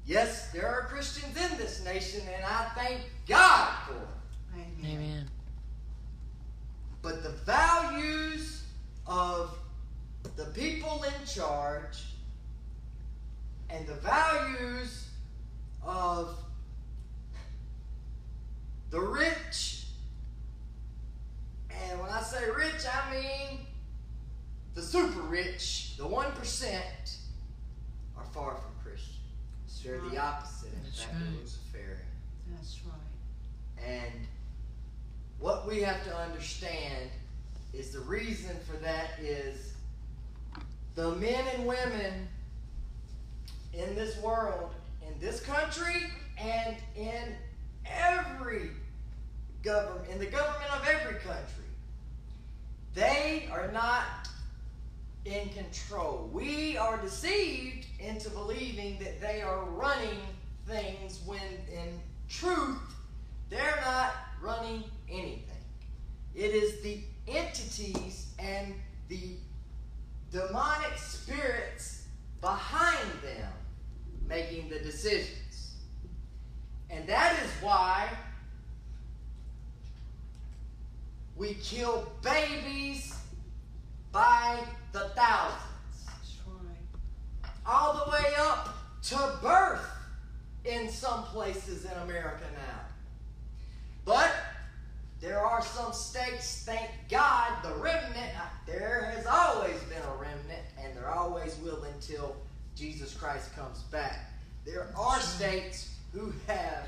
Yes, 0.07 0.51
there 0.51 0.67
are 0.67 0.83
Christians 0.83 1.37
in 1.37 1.59
this 1.59 1.85
nation, 1.85 2.23
and 2.35 2.45
I 2.45 2.69
thank 2.75 3.01
God 3.27 3.73
for 3.87 3.95
it. 3.95 4.61
Amen. 4.83 4.97
Amen. 4.97 5.31
But 7.03 7.23
the 7.23 7.31
values 7.31 8.65
of 9.07 9.57
the 10.37 10.47
people 10.47 11.05
in 11.05 11.27
charge 11.27 12.05
and 13.71 13.87
the 13.87 13.95
values 13.95 15.09
of 15.83 16.37
the 18.91 19.01
rich, 19.01 19.80
and 21.89 22.01
when 22.01 22.11
I 22.11 22.21
say 22.23 22.45
rich, 22.51 22.85
I 22.93 23.15
mean 23.15 23.59
the 24.75 24.83
super 24.83 25.21
rich, 25.23 25.97
the 25.97 26.05
1%, 26.05 26.81
are 28.17 28.25
far 28.33 28.57
from 28.57 28.71
Christian. 28.83 29.17
They're 29.85 30.01
the 30.11 30.19
opposite, 30.19 30.73
in 30.73 30.83
That's 30.85 31.03
fact, 31.03 31.15
right. 31.15 31.23
of 31.23 31.41
Luciferian. 31.41 31.99
That's 32.55 32.81
right. 32.85 33.85
And 33.87 34.27
what 35.39 35.67
we 35.67 35.81
have 35.81 36.05
to 36.05 36.15
understand 36.17 37.11
is 37.73 37.91
the 37.91 38.01
reason 38.01 38.57
for 38.71 38.77
that 38.79 39.19
is 39.21 39.75
the 40.95 41.13
men 41.13 41.45
and 41.55 41.67
women 41.67 42.29
in 43.73 43.95
this 43.95 44.21
world, 44.21 44.75
in 45.07 45.19
this 45.19 45.41
country, 45.41 46.07
and 46.39 46.77
in 46.97 47.35
every 47.87 48.71
government, 49.63 50.09
in 50.11 50.19
the 50.19 50.27
government 50.27 50.71
of 50.75 50.87
every 50.87 51.19
country, 51.21 51.65
they 52.95 53.49
are 53.53 53.71
not 53.73 54.29
in 55.25 55.49
control. 55.51 56.29
We 56.33 56.77
are 56.77 57.01
deceived 57.01 57.87
into 57.99 58.31
believing 58.31 58.99
that 59.01 59.21
they 59.21 59.43
are 59.43 59.65
running 59.65 60.19
things 60.67 61.21
when 61.27 61.41
in 61.73 62.01
truth 62.29 62.79
they're 63.49 63.81
not 63.85 64.13
running 64.41 64.85
anything. 65.11 65.45
It 66.35 66.55
is 66.55 66.81
the 66.81 67.01
entities 67.29 68.29
and 68.39 68.75
the 69.09 69.37
demonic 70.31 70.97
spirits 70.97 72.05
behind 72.41 73.11
them 73.23 73.53
making 74.29 74.69
the 74.71 74.79
decisions. 74.79 75.75
And 76.89 77.07
that 77.09 77.37
is 77.43 77.51
why 77.61 78.09
we 81.41 81.55
kill 81.55 82.07
babies 82.23 83.17
by 84.13 84.59
the 84.93 85.11
thousands 85.17 86.05
That's 86.05 86.37
right. 86.47 87.51
all 87.67 88.05
the 88.05 88.13
way 88.13 88.35
up 88.39 88.77
to 89.05 89.39
birth 89.41 89.89
in 90.67 90.91
some 90.91 91.23
places 91.25 91.87
in 91.87 91.93
America 92.03 92.45
now. 92.53 92.81
But 94.05 94.31
there 95.23 95.41
are 95.41 95.63
some 95.63 95.95
states, 95.95 96.63
thank 96.67 96.91
God, 97.09 97.51
the 97.63 97.73
remnant, 97.77 98.39
uh, 98.39 98.45
there 98.67 99.11
has 99.17 99.25
always 99.27 99.81
been 99.85 100.03
a 100.03 100.17
remnant, 100.21 100.67
and 100.79 100.95
there 100.95 101.09
always 101.09 101.57
will 101.65 101.85
until 101.85 102.37
Jesus 102.77 103.15
Christ 103.15 103.57
comes 103.57 103.79
back. 103.85 104.31
There 104.67 104.89
are 104.95 105.21
states 105.21 105.97
who 106.13 106.35
have, 106.47 106.87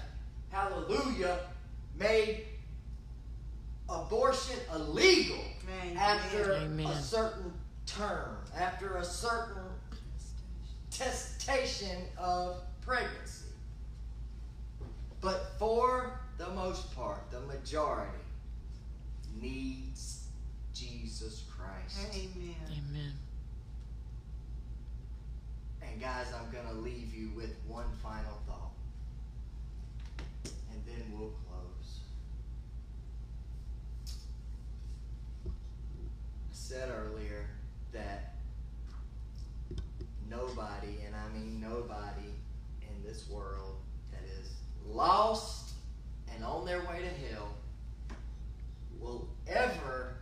hallelujah, 0.51 1.41
made 1.99 2.45
abortion 3.93 4.57
illegal 4.75 5.45
Amen. 5.65 5.97
after 5.97 6.55
Amen. 6.55 6.87
a 6.87 7.01
certain 7.01 7.53
term, 7.87 8.37
after 8.57 8.97
a 8.97 9.05
certain 9.05 9.63
gestation 10.91 11.99
of 12.19 12.63
pregnancy. 12.81 13.47
But 15.21 15.53
for 15.59 16.21
the 16.39 16.49
most 16.51 16.95
part, 16.97 17.31
the 17.31 17.41
majority 17.41 18.11
needs 19.41 20.27
Jesus 20.75 21.45
Christ. 21.57 22.09
Amen. 22.15 22.57
Amen. 22.67 23.13
And 25.83 26.01
guys, 26.01 26.27
I'm 26.35 26.51
going 26.51 26.67
to 26.75 26.81
leave 26.81 27.15
you 27.15 27.31
with 27.37 27.55
one 27.69 27.87
final 28.03 28.41
thought. 28.47 28.73
And 30.45 30.83
then 30.87 31.05
we'll 31.13 31.35
close. 31.49 32.01
I 35.47 35.51
said 36.73 36.89
earlier 36.89 37.45
that 37.93 38.37
nobody, 40.31 40.97
and 41.05 41.15
I 41.15 41.39
mean 41.39 41.61
nobody 41.61 42.31
in 42.81 43.05
this 43.05 43.29
world 43.29 43.77
that 44.11 44.23
is 44.41 44.55
lost 44.87 45.75
and 46.35 46.43
on 46.43 46.65
their 46.65 46.79
way 46.81 47.01
to 47.01 47.27
hell 47.29 47.49
will 48.99 49.29
ever 49.47 50.15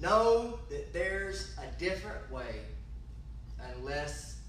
know 0.00 0.58
that 0.68 0.92
there's 0.92 1.54
a 1.58 1.78
different 1.78 2.28
way 2.28 2.62
unless 3.76 4.40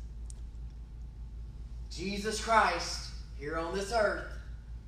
Jesus 1.92 2.44
Christ 2.44 3.12
here 3.38 3.56
on 3.56 3.76
this 3.76 3.94
earth, 3.94 4.32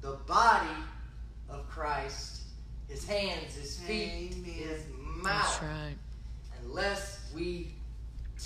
the 0.01 0.17
body 0.25 0.81
of 1.49 1.69
Christ, 1.69 2.32
his 2.87 3.05
hands, 3.07 3.55
his 3.55 3.79
feet, 3.79 4.31
Amen. 4.33 4.43
his 4.43 4.83
That's 5.23 5.23
mouth, 5.23 5.61
right. 5.63 5.95
unless 6.63 7.31
we 7.33 7.73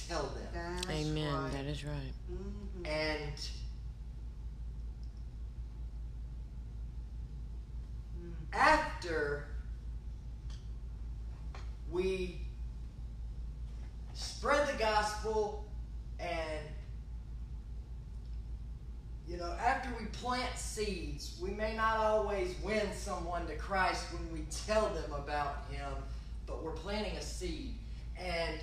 tell 0.08 0.24
them. 0.24 0.48
That's 0.54 0.90
Amen. 0.90 1.34
right. 1.44 1.52
That 1.52 1.66
is 1.66 1.84
right. 1.86 2.14
Mhm. 2.32 2.88
And 2.88 3.34
Mm. 8.20 8.34
after 8.54 9.48
we 11.92 12.42
spread 14.14 14.68
the 14.68 14.78
gospel 14.80 15.66
and 16.20 16.68
you 19.28 19.36
know, 19.36 19.52
after 19.60 19.90
we 20.00 20.06
plant 20.06 20.58
seeds, 20.58 21.38
we 21.42 21.50
may 21.50 21.76
not 21.76 21.98
always 21.98 22.56
win 22.64 22.88
someone 22.94 23.46
to 23.48 23.56
Christ 23.56 24.06
when 24.14 24.32
we 24.32 24.46
tell 24.66 24.88
them 24.90 25.12
about 25.12 25.66
Him, 25.70 25.92
but 26.46 26.64
we're 26.64 26.72
planting 26.72 27.18
a 27.18 27.22
seed. 27.22 27.74
And 28.18 28.58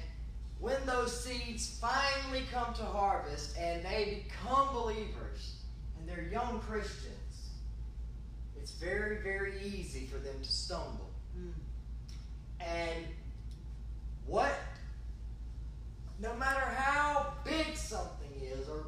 when 0.60 0.84
those 0.86 1.22
seeds 1.22 1.78
finally 1.78 2.44
come 2.50 2.72
to 2.74 2.82
harvest 2.82 3.58
and 3.58 3.84
they 3.84 4.24
become 4.26 4.72
believers 4.72 5.56
and 5.98 6.08
they're 6.08 6.28
young 6.32 6.60
Christians, 6.60 7.10
it's 8.58 8.72
very, 8.72 9.18
very 9.18 9.52
easy 9.62 10.06
for 10.06 10.16
them 10.16 10.36
to 10.42 10.50
stumble. 10.50 11.10
Mm. 11.38 11.52
And 12.60 13.04
what, 14.26 14.54
no 16.18 16.34
matter 16.36 16.64
how 16.64 17.34
big 17.44 17.76
something 17.76 18.30
is 18.40 18.66
or 18.66 18.86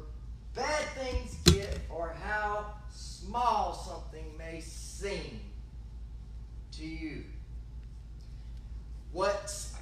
bad 0.55 0.85
things 0.95 1.26
Seen 4.97 5.41
to 6.71 6.83
you. 6.83 7.23
What's 9.11 9.75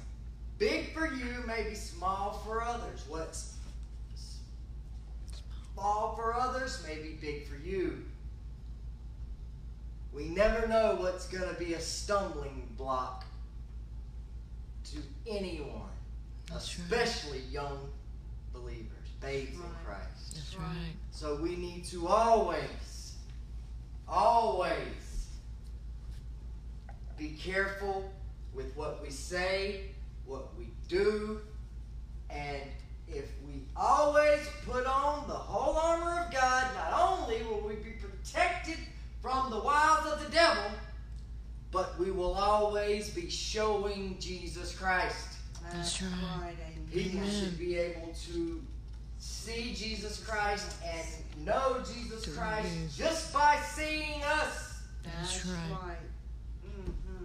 big 0.58 0.92
for 0.92 1.06
you 1.10 1.42
may 1.46 1.62
be 1.70 1.74
small 1.74 2.42
for 2.44 2.62
others. 2.62 3.02
What's 3.08 3.54
small 5.72 6.14
for 6.16 6.34
others 6.34 6.84
may 6.86 6.96
be 6.96 7.14
big 7.18 7.46
for 7.46 7.56
you. 7.56 8.04
We 10.12 10.26
never 10.28 10.66
know 10.68 10.96
what's 11.00 11.26
going 11.28 11.48
to 11.48 11.58
be 11.58 11.72
a 11.72 11.80
stumbling 11.80 12.68
block 12.76 13.24
to 14.92 14.98
anyone, 15.26 15.88
That's 16.50 16.76
especially 16.76 17.38
right. 17.38 17.52
young 17.52 17.88
believers, 18.52 19.08
babes 19.22 19.54
in 19.54 19.62
Christ. 19.82 20.34
That's 20.34 20.56
right. 20.56 20.92
So 21.10 21.36
we 21.36 21.56
need 21.56 21.86
to 21.86 22.06
always, 22.06 23.14
always 24.06 25.05
be 27.16 27.30
careful 27.30 28.10
with 28.54 28.76
what 28.76 29.02
we 29.02 29.10
say, 29.10 29.82
what 30.24 30.56
we 30.58 30.68
do, 30.88 31.40
and 32.30 32.62
if 33.08 33.26
we 33.46 33.62
always 33.76 34.40
put 34.64 34.86
on 34.86 35.26
the 35.28 35.34
whole 35.34 35.76
armor 35.76 36.24
of 36.24 36.32
God, 36.32 36.66
not 36.74 37.10
only 37.10 37.42
will 37.44 37.66
we 37.66 37.76
be 37.76 37.92
protected 37.92 38.78
from 39.20 39.50
the 39.50 39.60
wiles 39.60 40.12
of 40.12 40.24
the 40.24 40.30
devil, 40.30 40.64
but 41.70 41.98
we 41.98 42.10
will 42.10 42.34
always 42.34 43.10
be 43.10 43.28
showing 43.28 44.16
Jesus 44.18 44.74
Christ. 44.74 45.28
That's 45.62 45.98
That's 45.98 46.02
right. 46.02 46.40
right. 46.40 46.56
Amen. 46.72 46.88
People 46.92 47.20
Amen. 47.20 47.40
should 47.40 47.58
be 47.58 47.76
able 47.76 48.12
to 48.32 48.62
see 49.18 49.74
Jesus 49.74 50.24
Christ 50.24 50.76
and 50.84 51.46
know 51.46 51.82
Jesus 51.94 52.34
Christ 52.34 52.96
just 52.96 53.32
by 53.32 53.58
seeing 53.74 54.22
us. 54.22 54.80
That's 55.02 55.42
That's 55.42 55.46
right. 55.46 55.70
right. 55.70 55.96
Mm-hmm. 56.66 57.24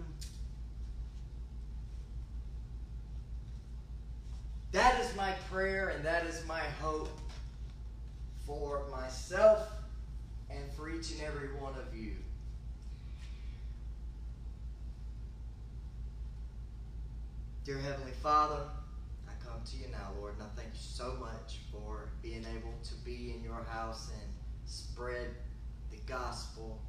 That 4.72 4.98
is 5.00 5.14
my 5.14 5.32
prayer 5.50 5.90
and 5.90 6.02
that 6.02 6.24
is 6.24 6.42
my 6.46 6.62
hope 6.80 7.10
for 8.46 8.84
myself 8.90 9.70
and 10.48 10.60
for 10.72 10.88
each 10.88 11.12
and 11.12 11.20
every 11.20 11.48
one 11.60 11.74
of 11.74 11.94
you. 11.94 12.12
Dear 17.64 17.78
Heavenly 17.78 18.12
Father, 18.22 18.62
I 19.28 19.32
come 19.46 19.60
to 19.62 19.76
you 19.76 19.88
now, 19.92 20.08
Lord, 20.18 20.34
and 20.34 20.42
I 20.42 20.60
thank 20.60 20.70
you 20.72 20.80
so 20.80 21.16
much 21.20 21.58
for 21.70 22.08
being 22.22 22.44
able 22.56 22.74
to 22.82 22.94
be 23.04 23.34
in 23.36 23.44
your 23.44 23.62
house 23.68 24.10
and 24.10 24.32
spread 24.64 25.28
the 25.90 25.98
gospel. 26.06 26.80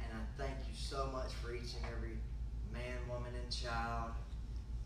And 0.00 0.08
I 0.12 0.42
thank 0.42 0.56
you 0.66 0.74
so 0.74 1.10
much 1.12 1.34
for 1.34 1.54
each 1.54 1.74
and 1.74 1.84
every 1.94 2.16
man, 2.72 2.96
woman, 3.06 3.32
and 3.40 3.52
child 3.52 4.12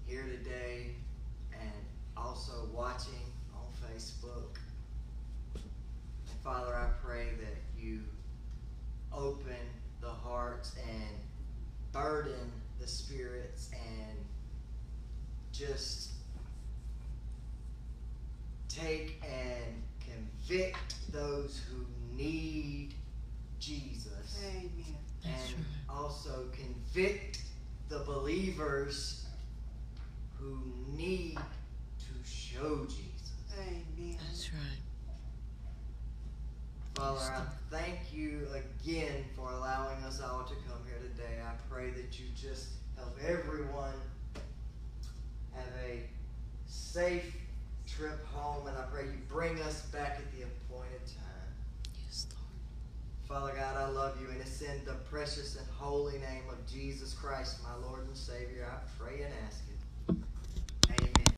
here 0.07 0.25
today 0.25 0.97
and 1.53 1.73
also 2.17 2.69
watching 2.73 3.13
on 3.55 3.67
Facebook. 3.83 4.59
And 5.55 6.41
Father, 6.43 6.75
I 6.75 6.89
pray 7.05 7.29
that 7.41 7.57
you 7.81 8.01
open 9.13 9.57
the 10.01 10.09
hearts 10.09 10.75
and 10.89 11.17
burden 11.93 12.53
the 12.81 12.87
spirits 12.87 13.71
and 13.73 14.17
just 15.53 16.13
take 18.69 19.23
and 19.25 19.83
convict 20.01 20.95
those 21.13 21.61
who 21.69 21.85
need 22.17 22.95
Jesus 23.59 24.39
Amen. 24.47 24.73
And 25.25 25.35
right. 25.35 25.97
also 25.97 26.47
convict 26.53 27.43
the 27.89 28.01
believers 28.01 29.27
who 30.41 30.59
need 30.97 31.37
to 31.37 32.29
show 32.31 32.85
Jesus. 32.85 33.33
Amen. 33.59 34.17
That's 34.27 34.51
right. 34.53 34.81
Father, 36.95 37.19
Yes, 37.21 37.31
I 37.31 37.77
thank 37.77 38.13
you 38.13 38.47
again 38.55 39.25
for 39.37 39.51
allowing 39.51 40.03
us 40.05 40.21
all 40.21 40.45
to 40.45 40.55
come 40.55 40.81
here 40.87 40.99
today. 40.99 41.41
I 41.45 41.53
pray 41.73 41.91
that 41.91 42.19
you 42.19 42.27
just 42.35 42.69
help 42.97 43.17
everyone 43.27 43.95
have 45.55 45.73
a 45.87 46.01
safe 46.67 47.37
trip 47.87 48.25
home, 48.27 48.67
and 48.67 48.77
I 48.77 48.83
pray 48.93 49.05
you 49.05 49.19
bring 49.29 49.61
us 49.63 49.83
back 49.87 50.19
at 50.19 50.33
the 50.33 50.45
appointed 50.45 51.07
time. 51.07 51.51
Yes, 52.07 52.27
Lord. 52.33 53.41
Father 53.41 53.59
God, 53.59 53.77
I 53.77 53.89
love 53.89 54.21
you, 54.21 54.29
and 54.29 54.41
it's 54.41 54.61
in 54.61 54.85
the 54.85 54.95
precious 55.11 55.57
and 55.57 55.67
holy 55.69 56.19
name 56.19 56.45
of 56.51 56.67
Jesus 56.67 57.15
Christ, 57.15 57.59
my 57.63 57.87
Lord 57.87 58.07
and 58.07 58.17
Savior, 58.17 58.67
I 58.71 59.03
pray 59.03 59.23
and 59.23 59.33